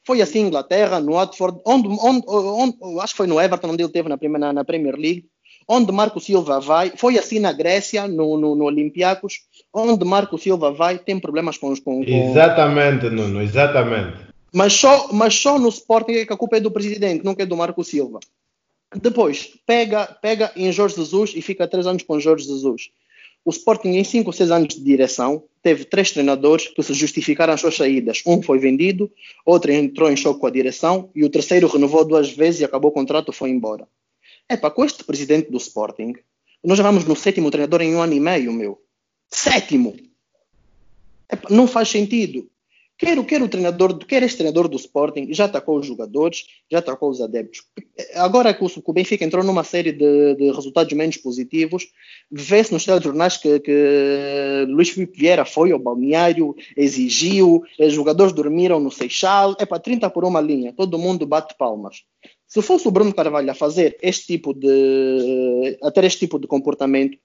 [0.06, 3.82] Foi assim em Inglaterra, no Watford, onde, onde, onde, acho que foi no Everton, onde
[3.82, 5.26] ele teve na, na Premier League,
[5.68, 6.92] onde Marco Silva vai.
[6.96, 9.40] Foi assim na Grécia, no, no, no Olympiacos,
[9.72, 11.78] onde Marco Silva vai, tem problemas com os.
[11.78, 12.10] Com, com...
[12.10, 14.16] Exatamente, Nuno, exatamente.
[14.52, 17.46] Mas só, mas só no Sporting é que a culpa é do presidente, não é
[17.46, 18.18] do Marco Silva.
[18.94, 22.90] Depois, pega, pega em Jorge Jesus e fica três anos com Jorge Jesus.
[23.44, 27.52] O Sporting, em 5 ou 6 anos de direção, teve três treinadores que se justificaram
[27.52, 28.22] as suas saídas.
[28.24, 29.10] Um foi vendido,
[29.44, 32.90] outro entrou em choque com a direção e o terceiro renovou duas vezes e acabou
[32.90, 33.88] o contrato e foi embora.
[34.48, 36.14] É para com este presidente do Sporting,
[36.62, 38.80] nós já vamos no sétimo treinador em um ano e meio, meu.
[39.28, 39.96] Sétimo!
[41.28, 42.48] Epa, não faz sentido.
[43.02, 47.10] Quer, quer o treinador, quer este treinador do Sporting, já atacou os jogadores, já atacou
[47.10, 47.64] os adeptos.
[48.14, 51.88] Agora que o, Benfica entrou numa série de, de resultados menos positivos,
[52.30, 58.78] vê-se nos telejornais que, que Luís Filipe Vieira foi ao balneário, exigiu, os jogadores dormiram
[58.78, 62.04] no Seixal, é para 30 por uma linha, todo mundo bate palmas.
[62.46, 66.46] Se fosse o Bruno Carvalho a fazer este tipo de, a ter este tipo de
[66.46, 67.18] comportamento,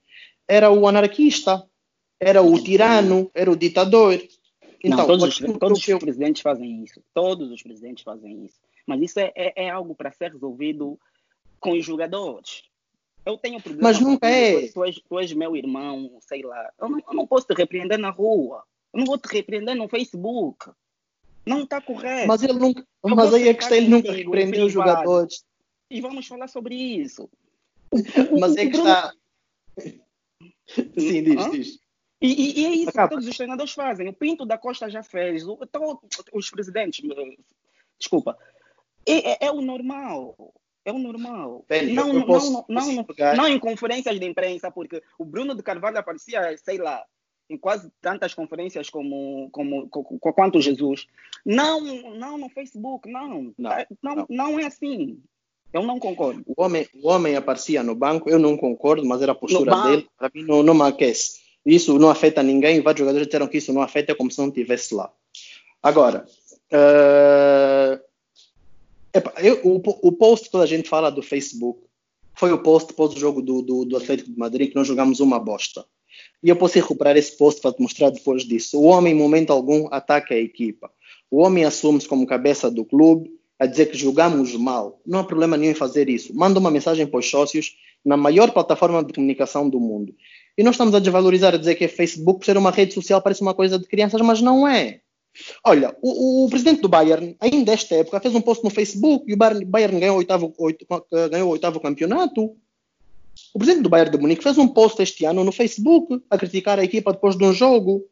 [0.48, 1.64] era o anarquista,
[2.20, 4.20] era o tirano, era o ditador.
[4.84, 7.02] Então, não, todos, os, todos os presidentes fazem isso.
[7.14, 8.60] Todos os presidentes fazem isso.
[8.86, 11.00] Mas isso é, é, é algo para ser resolvido
[11.60, 12.64] com os jogadores.
[13.26, 13.90] Eu tenho problema.
[13.90, 14.70] Mas nunca é.
[14.70, 16.72] Tu és, tu és, meu irmão, sei lá.
[16.80, 18.64] Eu não, eu não, posso te repreender na rua.
[18.94, 20.72] Eu não vou te repreender no Facebook.
[21.46, 22.28] Não está correto.
[22.28, 22.88] Mas ele nunca.
[23.04, 25.44] Eu mas aí a questão ele nunca repreendeu os jogadores.
[25.90, 27.30] E vamos falar sobre isso.
[28.40, 29.14] mas é que está.
[30.68, 31.80] Sim, diz, diz.
[32.22, 33.10] E, e, é isso Acaba.
[33.10, 34.10] que todos os treinadores fazem.
[34.10, 36.00] O Pinto da Costa já fez, o, então,
[36.34, 37.04] os presidentes,
[38.00, 38.38] desculpa,
[39.06, 40.36] é, é, é, o normal.
[40.84, 41.66] É o normal.
[41.68, 43.06] Bem, não, não, posso, não, não,
[43.36, 47.04] não, em conferências de imprensa, porque o Bruno de Carvalho aparecia, sei lá,
[47.50, 51.06] em quase tantas conferências como, como, como, como quanto Jesus.
[51.46, 51.82] Não,
[52.16, 53.54] não no Facebook, não.
[53.58, 54.26] Não, não, não.
[54.30, 55.22] não é assim.
[55.74, 56.44] Eu não concordo.
[56.46, 60.08] O homem, o homem aparecia no banco, eu não concordo, mas era a postura dele.
[60.18, 61.47] Para mim, não, não me aquece.
[61.68, 62.82] Isso não afeta ninguém.
[62.82, 65.12] Vários jogadores disseram que isso não afeta, como se não estivesse lá.
[65.84, 66.26] Agora,
[66.72, 68.00] uh,
[69.14, 71.82] epa, eu, o, o post que toda a gente fala do Facebook
[72.34, 75.20] foi o post depois do jogo do, do, do Atlético de Madrid, que nós jogamos
[75.20, 75.86] uma bosta.
[76.42, 78.80] E eu posso recuperar esse post para te mostrar depois disso.
[78.80, 80.90] O homem, em momento algum, ataca a equipa.
[81.30, 85.02] O homem assume-se como cabeça do clube, a dizer que jogamos mal.
[85.06, 86.34] Não há problema nenhum em fazer isso.
[86.36, 90.16] Manda uma mensagem para os sócios na maior plataforma de comunicação do mundo.
[90.58, 93.22] E nós estamos a desvalorizar, a dizer que é Facebook, por ser uma rede social,
[93.22, 95.02] parece uma coisa de crianças, mas não é.
[95.64, 99.36] Olha, o, o, presidente do Bayern, ainda desta época, fez um post no Facebook e
[99.36, 100.86] o Bayern, ganhou, o oitavo, oito,
[101.30, 102.56] ganhou o oitavo campeonato.
[103.54, 106.80] O presidente do Bayern de Munique fez um post este ano no Facebook a criticar
[106.80, 108.04] a equipa depois de um jogo.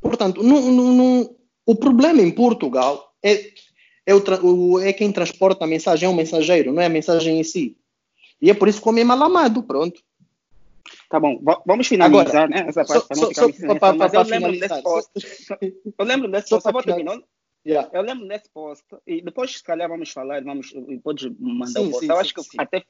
[0.00, 0.40] Portanto,
[1.66, 3.50] o problema em Portugal é,
[4.06, 7.44] é, o, é, quem transporta a mensagem, é o mensageiro, não é a mensagem em
[7.44, 7.76] si.
[8.40, 10.02] E é por isso que o homem é mal amado, pronto.
[11.08, 12.68] Tá bom, vamos finalizar, Agora, né?
[12.68, 15.10] Essa parte para não ficar so, pra, pra, eu lembro desse post.
[15.98, 17.18] Eu lembro desse post, só vou terminar.
[17.66, 17.88] Yeah.
[17.92, 21.90] Eu lembro desse post, e depois, se calhar, vamos falar, vamos, pode mandar sim, o
[21.90, 22.06] post.
[22.06, 22.84] Sim, eu sim, acho que até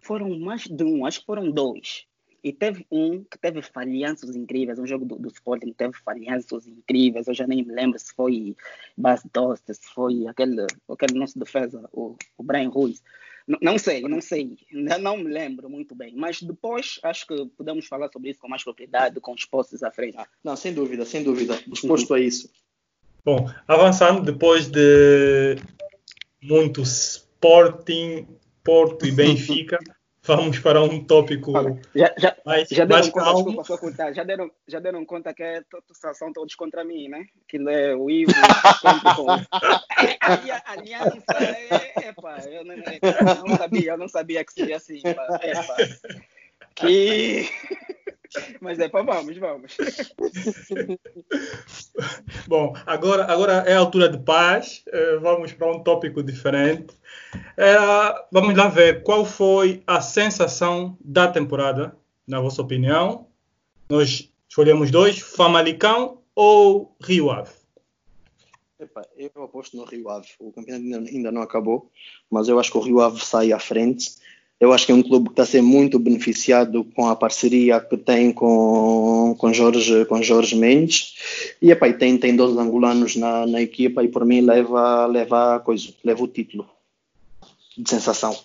[0.00, 2.06] foram mais de um, acho que foram dois.
[2.44, 7.28] E teve um que teve falhanços incríveis, um jogo do, do Sporting teve falhanços incríveis,
[7.28, 8.56] eu já nem me lembro se foi
[8.96, 13.00] Bas Dost, se foi aquele, aquele nosso defesa, o, o Brian Ruiz.
[13.60, 18.08] Não, sei, não sei, não me lembro muito bem, mas depois acho que podemos falar
[18.12, 20.16] sobre isso com mais propriedade, com os postos à frente.
[20.16, 22.50] Ah, não, sem dúvida, sem dúvida, disposto a isso.
[23.24, 25.56] Bom, avançando depois de
[26.42, 28.26] muito Sporting,
[28.64, 29.78] Porto e Benfica,
[30.24, 31.52] vamos para um tópico
[31.94, 35.62] já, já, mais, já deram mais conta, desculpa, já deram, já deram conta que é,
[36.14, 37.26] são todos contra mim, né?
[37.48, 38.32] Que é o Ivo
[39.16, 39.30] com...
[39.30, 45.00] a aliança é, epa, eu não, eu não, sabia, eu não sabia que seria assim,
[45.04, 45.76] epa,
[46.74, 47.48] que...
[48.60, 49.76] Mas é para vamos, vamos.
[52.46, 54.84] Bom, agora, agora é a altura de paz.
[54.88, 56.94] Uh, vamos para um tópico diferente.
[57.34, 63.26] Uh, vamos lá ver qual foi a sensação da temporada, na vossa opinião.
[63.88, 67.50] Nós escolhemos dois: Famalicão ou Rio Ave?
[68.78, 70.28] Epa, eu aposto no Rio Ave.
[70.40, 71.90] O campeonato ainda, ainda não acabou,
[72.30, 74.22] mas eu acho que o Rio Ave sai à frente
[74.62, 77.80] eu acho que é um clube que está a ser muito beneficiado com a parceria
[77.80, 81.14] que tem com, com, Jorge, com Jorge Mendes.
[81.60, 85.58] E, epa, e tem, tem dois angolanos na, na equipa e, por mim, leva, leva,
[85.58, 86.64] coisa, leva o título
[87.76, 88.38] de sensação.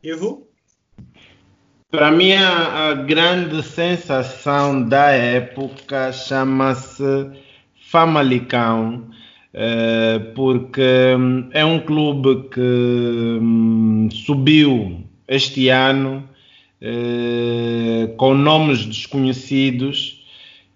[0.00, 0.46] Ivo?
[1.90, 7.32] Para mim, a, a grande sensação da época chama-se
[7.90, 9.10] Famalicão.
[9.52, 12.60] Uh, porque hum, é um clube que
[13.40, 16.28] um, subiu este ano
[16.80, 20.22] eh, com nomes desconhecidos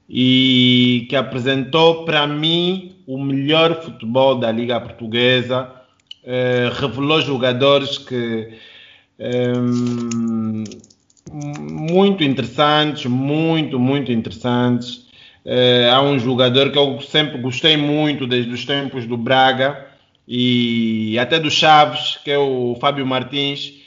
[0.08, 5.70] e que apresentou para mim o melhor futebol da Liga Portuguesa,
[6.24, 8.48] eh, revelou jogadores que
[9.18, 9.52] eh,
[11.60, 15.08] muito interessantes, muito, muito interessantes.
[15.92, 19.86] há um jogador que eu sempre gostei muito desde os tempos do Braga
[20.26, 23.79] e até do Chaves, que é o Fábio Martins,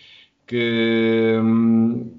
[0.47, 2.11] que hum,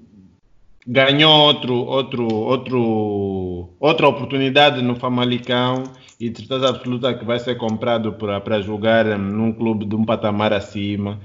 [0.85, 5.83] ganhou outro, outro, outro, outra oportunidade no Famalicão
[6.19, 10.53] e de certeza absoluta que vai ser comprado para jogar num clube de um patamar
[10.53, 11.19] acima.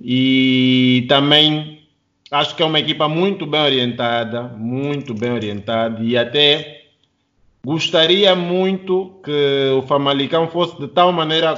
[0.00, 1.82] E também
[2.30, 6.82] acho que é uma equipa muito bem orientada, muito bem orientada e até
[7.64, 11.54] gostaria muito que o Famalicão fosse de tal maneira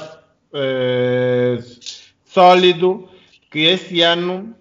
[0.54, 1.58] eh,
[2.24, 3.08] sólido
[3.50, 4.54] que esse ano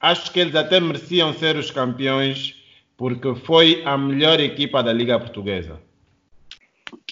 [0.00, 2.54] acho que eles até mereciam ser os campeões,
[2.96, 5.80] porque foi a melhor equipa da Liga Portuguesa.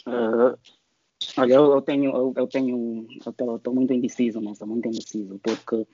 [0.07, 0.57] Uh,
[1.37, 5.87] olha, eu, eu, tenho, eu, eu tenho, eu estou muito indeciso, estou muito indeciso, porque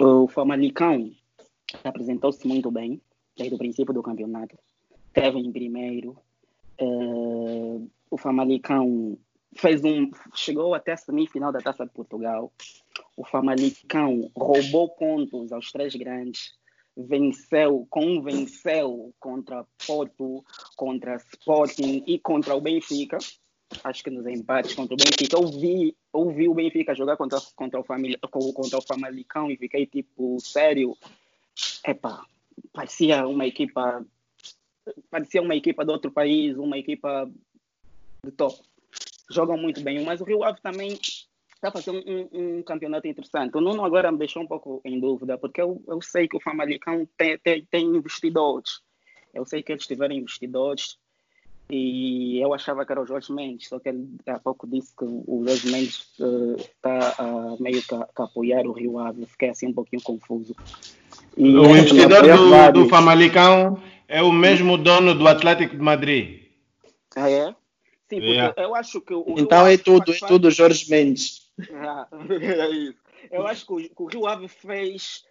[0.00, 1.10] o Famalicão
[1.84, 3.00] apresentou-se muito bem
[3.36, 4.56] desde o princípio do campeonato,
[5.12, 6.16] teve em primeiro.
[6.80, 9.18] Uh, o Famalicão
[9.56, 12.52] fez um, chegou até a semifinal da Taça de Portugal.
[13.16, 16.54] O Famalicão roubou pontos aos três grandes,
[16.96, 20.44] venceu, convenceu contra Porto,
[20.76, 23.18] contra Sporting e contra o Benfica.
[23.82, 25.36] Acho que nos empates contra o Benfica.
[25.36, 29.56] Eu vi, eu vi o Benfica jogar contra, contra, o, família, contra o Famalicão e
[29.56, 30.96] fiquei tipo, sério.
[31.86, 32.24] Epa,
[32.72, 34.04] parecia uma equipa
[35.10, 37.28] parecia uma equipa de outro país, uma equipa
[38.24, 38.56] de top
[39.30, 40.98] jogam muito bem, mas o Rio Ave também
[41.56, 43.56] está fazendo um, um, campeonato interessante.
[43.56, 46.40] O Nuno agora me deixou um pouco em dúvida, porque eu, eu sei que o
[46.40, 48.80] Famalicão tem, tem, tem investidores.
[49.34, 50.98] Eu sei que eles tiveram investidores
[51.68, 55.04] e eu achava que era o Jorge Mendes, só que ele há pouco disse que
[55.04, 56.08] o Jorge Mendes
[56.58, 59.26] está uh, uh, meio que a, que a, apoiar o Rio Ave.
[59.26, 60.54] Fiquei assim um pouquinho confuso.
[61.36, 66.42] E o investidor do, do Famalicão é o mesmo dono do Atlético de Madrid.
[67.16, 67.46] Ah, é?
[68.08, 68.54] Sim, porque yeah.
[68.62, 71.45] eu acho que o Então Rio é tudo, é tudo Jorge Mendes.
[71.72, 72.98] Ah, é isso.
[73.30, 75.24] Eu acho que o, o Rio Ave fez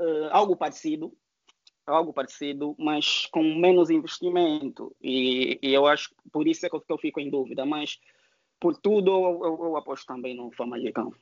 [0.00, 1.12] uh, algo parecido,
[1.86, 4.94] algo parecido, mas com menos investimento.
[5.02, 7.66] E, e, eu acho por isso é que eu, que eu fico em dúvida.
[7.66, 8.00] Mas
[8.60, 11.12] por tudo eu, eu, eu aposto também no Famalicão.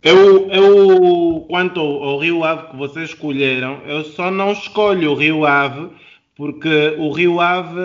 [0.00, 5.44] Eu, eu, quanto ao Rio Ave que vocês escolheram, eu só não escolho o Rio
[5.44, 5.90] Ave
[6.36, 7.80] porque o Rio Ave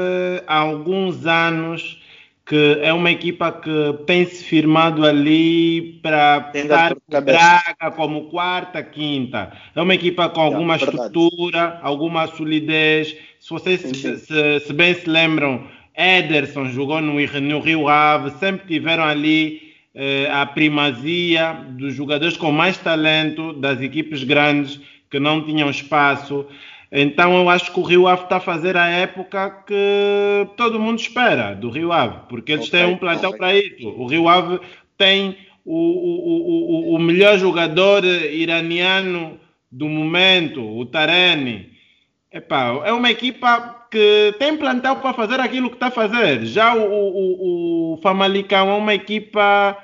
[0.46, 2.03] há alguns anos
[2.54, 9.52] que é uma equipa que tem se firmado ali para estar Braga como quarta, quinta.
[9.76, 13.18] É uma equipa com alguma é estrutura, alguma solidez.
[13.40, 15.66] Se vocês se, se, se, bem se lembram,
[15.98, 22.52] Ederson jogou no, no Rio Ave, sempre tiveram ali eh, a primazia dos jogadores com
[22.52, 24.80] mais talento das equipes grandes
[25.10, 26.46] que não tinham espaço.
[26.96, 31.00] Então eu acho que o Rio Ave está a fazer a época que todo mundo
[31.00, 33.40] espera do Rio Ave, porque eles okay, têm um plantel okay.
[33.40, 33.90] para isso.
[33.90, 34.60] O Rio Ave
[34.96, 35.36] tem
[35.66, 39.40] o, o, o, o melhor jogador iraniano
[39.72, 41.72] do momento, o Taremi.
[42.32, 46.46] Epá, é uma equipa que tem plantel para fazer aquilo que está a fazer.
[46.46, 49.76] Já o, o, o Famalicão é uma equipa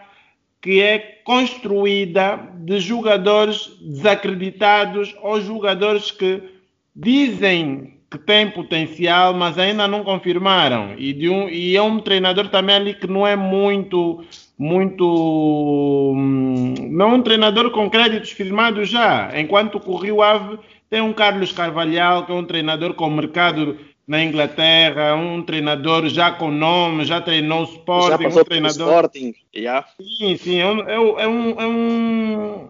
[0.61, 6.58] que é construída de jogadores desacreditados ou jogadores que
[7.01, 10.95] dizem que tem potencial, mas ainda não confirmaram.
[10.97, 14.23] E, de um, e é um treinador também ali que não é muito,
[14.57, 16.13] muito.
[16.15, 19.31] Hum, não é um treinador com créditos firmados já.
[19.39, 20.57] Enquanto que o Rio Ave
[20.89, 23.77] Tem um Carlos Carvalhal, que é um treinador com mercado
[24.07, 28.87] na Inglaterra, um treinador já com nome, já treinou Sporting, já um treinador.
[28.87, 29.85] Sporting, yeah.
[30.17, 32.69] Sim, sim, é um, é um, é um...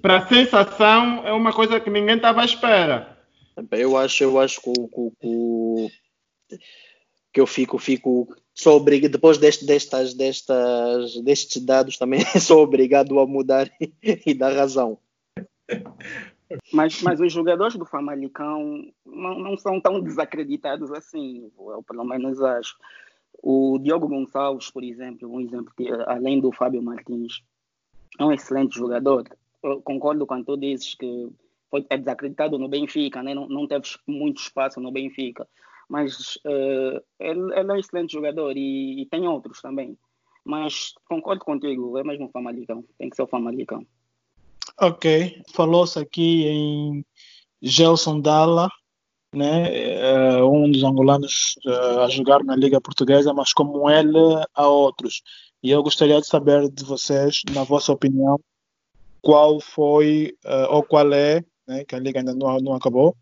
[0.00, 3.17] para sensação é uma coisa que ninguém estava à espera.
[3.72, 4.72] Eu acho, eu acho que,
[5.20, 6.58] que,
[7.32, 13.18] que eu fico, fico sou obrigado, depois deste, destas, destas, destes dados também sou obrigado
[13.20, 13.70] a mudar
[14.02, 14.98] e dar razão.
[16.72, 22.42] Mas, mas os jogadores do Famalicão não, não são tão desacreditados assim, eu pelo menos
[22.42, 22.76] acho.
[23.40, 27.42] O Diogo Gonçalves, por exemplo, um exemplo que, além do Fábio Martins,
[28.18, 29.28] é um excelente jogador.
[29.62, 31.28] Eu concordo com tu dizes que
[31.70, 33.34] foi, é desacreditado no Benfica, né?
[33.34, 35.46] não, não teve muito espaço no Benfica.
[35.88, 39.96] Mas uh, ele, ele, é um excelente jogador e, e, tem outros também.
[40.44, 43.86] Mas concordo contigo, é mesmo o Famalicão, tem que ser o Famalicão.
[44.80, 47.04] Ok, falou-se aqui em
[47.60, 48.70] Gelson Dalla,
[49.34, 54.18] né, uh, um dos angolanos uh, a jogar na Liga Portuguesa, mas como ele,
[54.54, 55.22] há outros.
[55.62, 58.38] E eu gostaria de saber de vocês, na vossa opinião,
[59.20, 60.32] qual foi
[60.70, 63.14] ou qual é, né, que a Liga ainda não, não acabou,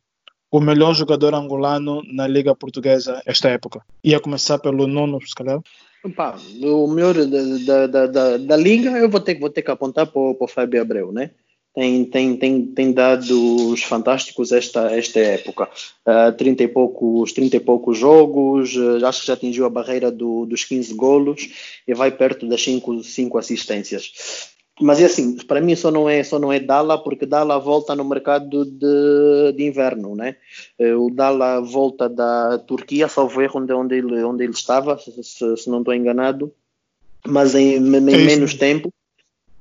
[0.51, 3.83] o melhor jogador angolano na Liga Portuguesa esta época.
[4.03, 5.61] Ia começar pelo Nuno, se calhar.
[6.05, 10.07] Opa, o melhor da, da, da, da, Liga, eu vou ter, vou ter que apontar
[10.07, 11.33] para o Fábio Abreu, né?
[11.77, 15.69] tem, tem, tem, tem dados fantásticos esta, esta época.
[16.07, 20.11] Uh, 30 e poucos, 30 e poucos jogos, uh, acho que já atingiu a barreira
[20.11, 21.51] do, dos 15 golos
[21.87, 24.56] e vai perto das 5, 5 assistências.
[24.81, 27.95] Mas é assim, para mim só não é só não é Dala porque Dala volta
[27.95, 30.37] no mercado de, de inverno, né?
[30.79, 35.23] Uh, o Dala volta da Turquia, salvo erro onde, onde, ele, onde ele estava, se,
[35.57, 36.53] se não estou enganado,
[37.27, 38.93] mas em, em é menos tempo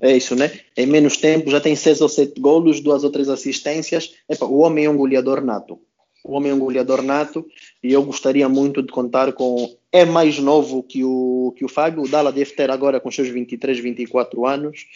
[0.02, 0.52] é isso, né?
[0.76, 4.14] Em menos tempo já tem seis ou sete golos, duas ou três assistências.
[4.30, 5.80] Epa, o homem é um goleador nato.
[6.28, 7.46] O homem é um goleador nato
[7.84, 9.78] e eu gostaria muito de contar com.
[9.92, 12.02] É mais novo que o, que o Fábio.
[12.02, 14.88] O Dala deve ter agora com seus 23, 24 anos.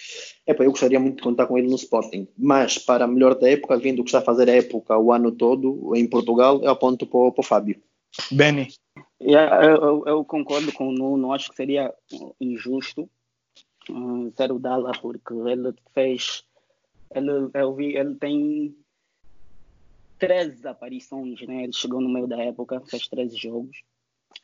[0.48, 2.28] Epa, eu gostaria muito de contar com ele no Sporting.
[2.36, 5.32] Mas para a melhor da época, vindo que está a fazer a época o ano
[5.32, 7.80] todo em Portugal, eu aponto para, para o Fábio.
[8.32, 8.70] Benny.
[9.22, 11.32] Yeah, eu, eu, concordo com o Nuno.
[11.32, 11.94] Acho que seria
[12.42, 13.08] injusto
[13.88, 16.44] um, Zero Dala, porque ele fez.
[17.14, 18.76] Ele, eu vi, ele tem
[20.20, 21.64] 13 aparições, né?
[21.64, 23.78] Ele chegou no meio da época, fez 13 jogos.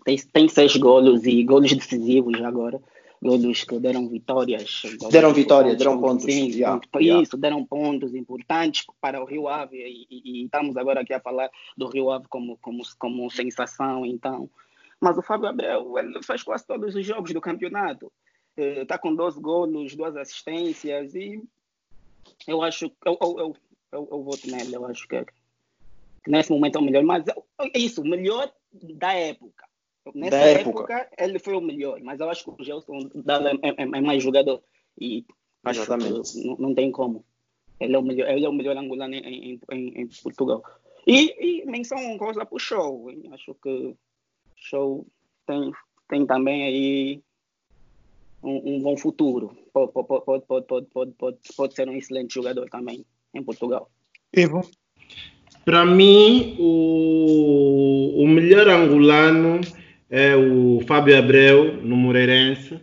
[0.03, 2.81] Tem, tem seis golos e golos decisivos agora.
[3.21, 4.83] Golos que deram vitórias.
[5.11, 6.25] Deram vitória, deram pontos.
[6.25, 7.23] Sim, yeah, yeah.
[7.23, 9.77] Isso, deram pontos importantes para o Rio Ave.
[9.77, 14.05] E, e, e, estamos agora aqui a falar do Rio Ave como, como, como sensação,
[14.05, 14.49] então.
[14.99, 18.11] Mas o Fábio Abreu, ele fez quase todos os jogos do campeonato
[18.57, 21.41] está eh, com 12 gols, duas assistências e
[22.47, 23.55] eu acho que eu, eu, eu,
[23.91, 25.25] eu, eu voto nele, eu acho que,
[26.25, 29.63] que nesse momento é o melhor, mas é isso, o melhor da época.
[30.13, 30.93] Nessa da época.
[30.93, 31.09] época.
[31.17, 34.61] ele foi o melhor, mas eu acho que o Gelson é, é, é mais jogador
[34.99, 35.23] e
[35.67, 36.45] Exatamente.
[36.45, 37.25] Não, não, tem como.
[37.79, 40.63] Ele é o melhor, ele é o melhor angolano em, em, em Portugal.
[41.07, 43.07] E, e menção honrosa para o show.
[43.31, 43.97] Acho que o
[44.55, 45.07] show
[45.45, 45.71] tem,
[46.07, 47.23] tem também aí
[48.43, 49.57] um, um bom futuro.
[49.73, 53.89] Pode, pode, pode, pode, pode, pode, pode ser um excelente jogador também em Portugal.
[54.33, 54.61] Ivo?
[55.65, 59.61] Para mim, o, o melhor angolano
[60.11, 62.79] é o Fábio Abreu, no Moreirense.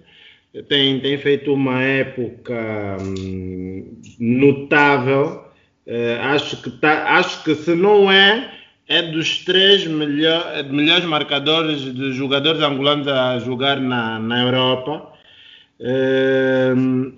[0.69, 5.45] Tem, tem feito uma época hum, notável.
[5.87, 8.53] Uh, acho, que tá, acho que se não é,
[8.89, 15.12] é dos três melhor, melhores marcadores de jogadores angolanos a jogar na, na Europa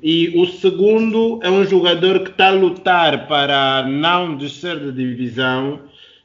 [0.02, 5.80] e o segundo é um jogador que está a lutar para não descer de divisão,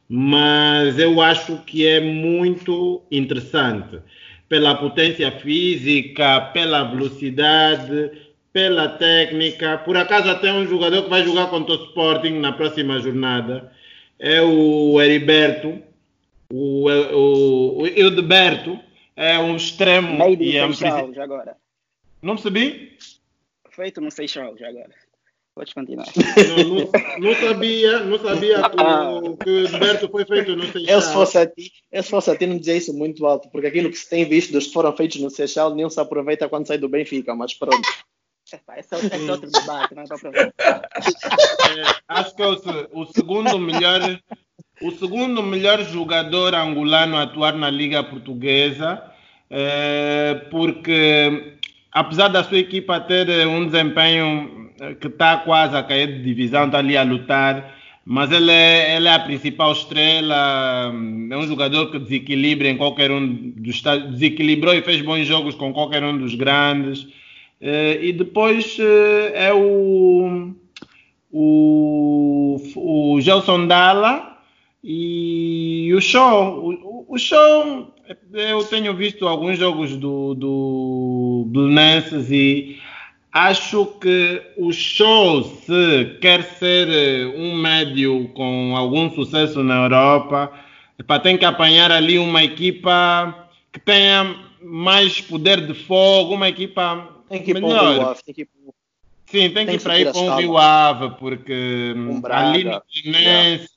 [0.07, 3.99] mas eu acho que é muito interessante
[4.47, 8.11] pela potência física, pela velocidade,
[8.53, 9.77] pela técnica.
[9.79, 13.71] Por acaso até um jogador que vai jogar contra o Sporting na próxima jornada
[14.17, 15.79] é o Heriberto,
[16.51, 18.79] o, o, o Hildeberto,
[19.15, 21.55] é um extremo Meio e é um já agora.
[22.21, 22.97] Não percebi?
[23.69, 24.93] Feito no Seixal já agora.
[25.55, 26.05] Pode continuar.
[26.15, 30.95] Não, não, não, sabia, não sabia que, o, que o Roberto foi feito no Seixal.
[30.95, 33.49] Eu se, fosse a ti, eu se fosse a ti não dizia isso muito alto,
[33.49, 36.47] porque aquilo que se tem visto dos que foram feitos no Seixal nem se aproveita
[36.47, 37.87] quando sai do Benfica, mas pronto.
[38.77, 44.01] Esse é, é outro debate, não é é, Acho que é o, o segundo melhor
[44.81, 49.03] o segundo melhor jogador angolano a atuar na Liga Portuguesa,
[49.49, 51.58] é, porque
[51.91, 56.23] apesar da sua equipa ter eh, um desempenho eh, que está quase a cair de
[56.23, 57.75] divisão, está ali a lutar,
[58.05, 60.91] mas ele é, ele é a principal estrela,
[61.29, 65.73] é um jogador que desequilibra em qualquer um dos desequilibrou e fez bons jogos com
[65.73, 67.07] qualquer um dos grandes.
[67.61, 68.77] Eh, e depois
[69.33, 70.53] é o,
[71.31, 74.37] o, o Gelson Dalla
[74.83, 76.65] e o Show.
[76.83, 77.93] O, o Show,
[78.33, 82.79] eu tenho visto alguns jogos do, do, do Nances e
[83.31, 90.51] Acho que o show, se quer ser eh, um médio com algum sucesso na Europa,
[90.97, 97.07] epa, tem que apanhar ali uma equipa que tenha mais poder de fogo, uma equipa
[97.29, 98.17] tem que ir melhor.
[98.25, 98.33] Tem
[99.27, 103.69] Sim, tem, tem que ir para o Rio Ave, porque um ali no Fluminense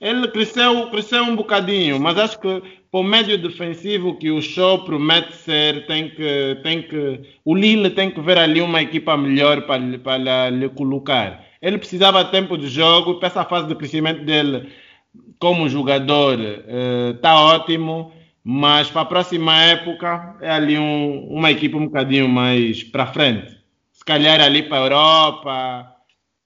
[0.00, 4.84] ele cresceu, cresceu um bocadinho, mas acho que para o médio defensivo que o show
[4.84, 9.62] promete ser, tem que, tem que, o Lille tem que ver ali uma equipa melhor
[9.62, 11.44] para, para lhe colocar.
[11.60, 14.68] Ele precisava de tempo de jogo, para essa fase de crescimento dele
[15.38, 16.38] como jogador
[17.14, 22.28] está uh, ótimo, mas para a próxima época é ali um, uma equipa um bocadinho
[22.28, 23.56] mais para frente.
[23.92, 25.96] Se calhar ali para a Europa,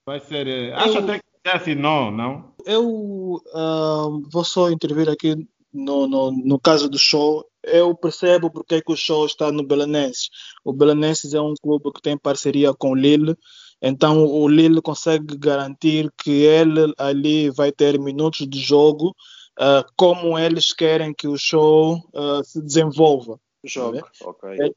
[0.06, 0.46] vai ser.
[0.46, 2.49] Uh, acho até que assim, não, não?
[2.66, 5.34] Eu uh, vou só intervir aqui
[5.72, 7.44] no, no, no, caso do show.
[7.62, 10.30] Eu percebo porque é que o show está no Belenenses.
[10.64, 13.36] O Belenenses é um clube que tem parceria com o Lille,
[13.82, 19.14] então o Lille consegue garantir que ele ali vai ter minutos de jogo
[19.58, 23.38] uh, como eles querem que o show uh, se desenvolva.
[23.64, 24.50] Jogo, ok.
[24.58, 24.70] É,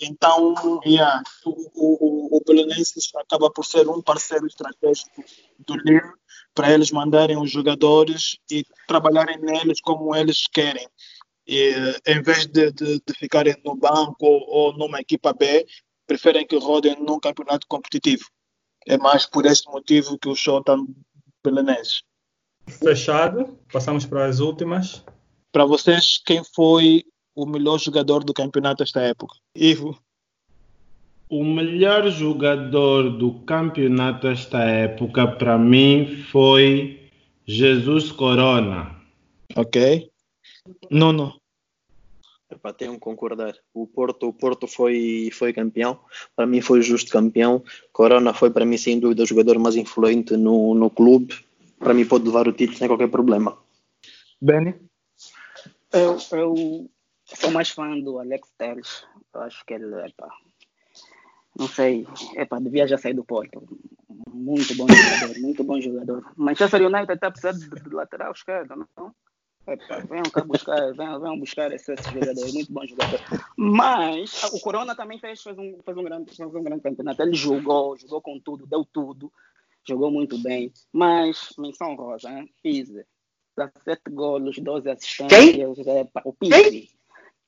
[0.00, 0.54] então,
[0.84, 5.22] yeah, o, o, o Belenenses acaba por ser um parceiro estratégico
[5.58, 6.12] do Lille
[6.54, 10.88] para eles mandarem os jogadores e trabalharem neles como eles querem.
[11.46, 11.74] E,
[12.06, 15.66] em vez de, de, de ficarem no banco ou, numa equipa B,
[16.06, 18.24] preferem que rodem num campeonato competitivo.
[18.86, 20.88] É mais por esse motivo que o show está no
[21.44, 22.02] Belenenses.
[22.66, 25.04] Fechado, passamos para as últimas.
[25.52, 27.04] Para vocês, quem foi
[27.38, 29.36] o melhor jogador do campeonato esta época?
[29.54, 29.96] Ivo.
[31.30, 37.08] O melhor jogador do campeonato esta época para mim foi
[37.46, 38.96] Jesus Corona.
[39.54, 40.10] Ok.
[40.90, 41.38] Nono.
[42.50, 43.54] Epá, tenho que concordar.
[43.72, 46.00] O Porto, o Porto foi, foi campeão.
[46.34, 47.62] Para mim foi justo campeão.
[47.92, 51.38] Corona foi para mim sem dúvida o jogador mais influente no, no clube.
[51.78, 53.56] Para mim pode levar o título sem qualquer problema.
[54.40, 54.74] Benny?
[55.92, 56.90] Eu, eu
[57.36, 59.06] sou mais fã do Alex Telles.
[59.34, 60.28] Eu acho que ele, epá,
[61.58, 62.06] não sei,
[62.36, 63.66] epá, devia já sair do Porto.
[64.32, 66.32] Muito bom jogador, muito bom jogador.
[66.36, 69.14] Manchester United está precisando de, lateral esquerdo, não?
[69.66, 73.20] Epa, venham cá buscar, venham, venham buscar esse, esse jogador, muito bom jogador.
[73.56, 77.20] Mas o Corona também fez, fez, um, fez, um grande, fez um grande campeonato.
[77.20, 79.30] Ele jogou, jogou com tudo, deu tudo,
[79.86, 80.72] jogou muito bem.
[80.92, 82.50] Mas, menção rosa, hein?
[82.62, 83.04] Pise.
[83.56, 85.78] 17 golos, 12 assistências.
[85.86, 86.97] Epa, o Pise.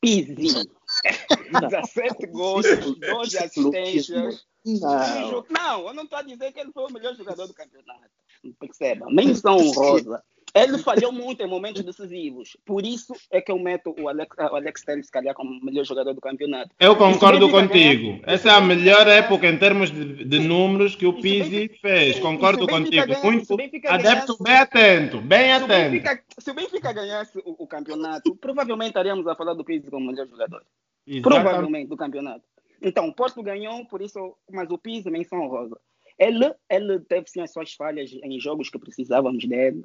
[0.00, 0.34] Pise.
[1.70, 2.66] 17 gols,
[2.98, 4.46] 12 assistências.
[4.64, 5.44] Não.
[5.48, 8.10] não, eu não estou a dizer que ele foi o melhor jogador do campeonato.
[8.58, 10.22] Perceba, menção honrosa.
[10.54, 12.56] Ele falhou muito em momentos decisivos.
[12.64, 15.84] Por isso é que eu meto o Alex, o Alex Telles, se calhar, como melhor
[15.84, 16.74] jogador do campeonato.
[16.78, 18.12] Eu concordo contigo.
[18.12, 18.22] Ganhar...
[18.26, 22.18] Essa é a melhor época em termos de, de números que o Pizzi fez.
[22.18, 23.06] Concordo contigo.
[23.06, 23.54] Ganhar, muito
[23.86, 25.68] adepto, ganhasse, bem atento, bem atento.
[25.68, 29.64] Se o Benfica, se o Benfica ganhasse o, o, campeonato, provavelmente estaríamos a falar do
[29.64, 30.62] Pizzi como melhor jogador.
[31.06, 31.22] Exatamente.
[31.22, 32.42] Provavelmente do campeonato.
[32.82, 35.78] Então, o Porto ganhou, por isso, mas o Pizzi menção rosa.
[36.18, 39.84] Ele, ele teve sim as suas falhas em jogos que precisávamos dele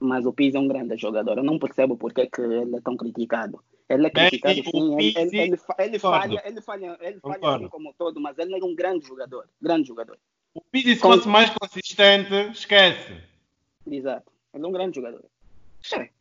[0.00, 1.38] mas o Pizzi é um grande jogador.
[1.38, 3.62] Eu não percebo porque que ele é tão criticado.
[3.88, 5.56] Ele é criticado sim, ele, ele, ele, ele,
[5.98, 9.88] falha, ele falha, ele falha assim como todo, mas ele é um grande jogador, grande
[9.88, 10.16] jogador.
[10.54, 11.12] O Pizzi se Com...
[11.12, 13.20] fosse mais consistente, esquece.
[13.86, 15.24] Exato, ele é um grande jogador.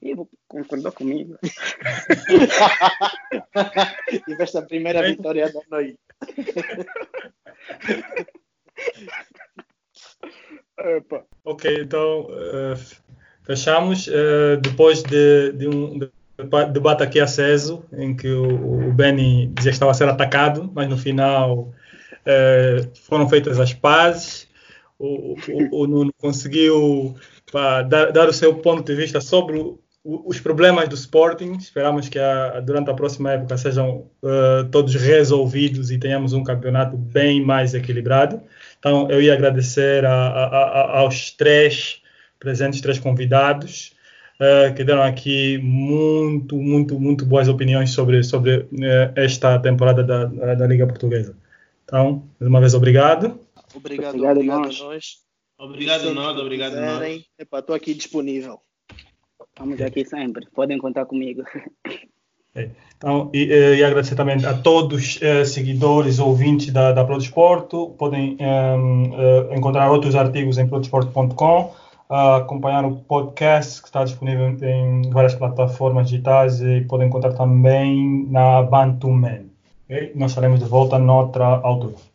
[0.02, 1.38] Ivo concordou comigo.
[4.26, 6.00] Tiveste a primeira vitória da noite.
[11.44, 12.76] ok, então uh,
[13.50, 15.98] fechamos uh, depois de, de, um
[16.72, 20.96] debate aqui aceso em que o, o Benny que estava a ser atacado, mas no
[20.96, 24.48] final uh, foram feitas as pazes.
[25.00, 27.16] O, o, o Nuno conseguiu
[27.52, 31.54] pá, dar, dar, o seu ponto de vista sobre o, os problemas do Sporting.
[31.54, 36.96] Esperamos que a, durante a próxima época sejam uh, todos resolvidos e tenhamos um campeonato
[36.96, 38.44] bem mais equilibrado.
[38.78, 42.04] Então, eu ia agradecer a, a, aos três
[42.40, 43.94] presentes três convidados
[44.40, 48.68] uh, que deram aqui muito, muito, muito boas opiniões sobre, sobre uh,
[49.16, 50.26] esta temporada da,
[50.56, 51.36] da Liga Portuguesa.
[51.84, 53.40] Então, mais uma vez, obrigado.
[53.76, 55.22] Obrigado, obrigado, obrigado a nós.
[55.58, 57.26] Obrigado, nós, obrigado, nós.
[57.38, 58.62] Estou aqui disponível.
[59.50, 60.48] Estamos aqui sempre.
[60.56, 61.44] Podem contar comigo.
[62.56, 62.70] É.
[62.98, 67.96] Então, e, eh, e, agradecer também a todos os eh, seguidores, ouvintes da, da Prodesporto.
[67.98, 71.74] Podem uh, encontrar outros artigos em prodesporto.com,
[72.10, 78.26] uh, acompanhar o podcast que está disponível em várias plataformas digitais e podem encontrar também
[78.30, 79.46] na Bantuman.
[79.86, 80.12] Okay?
[80.16, 82.09] Nós estaremos de volta noutra altura.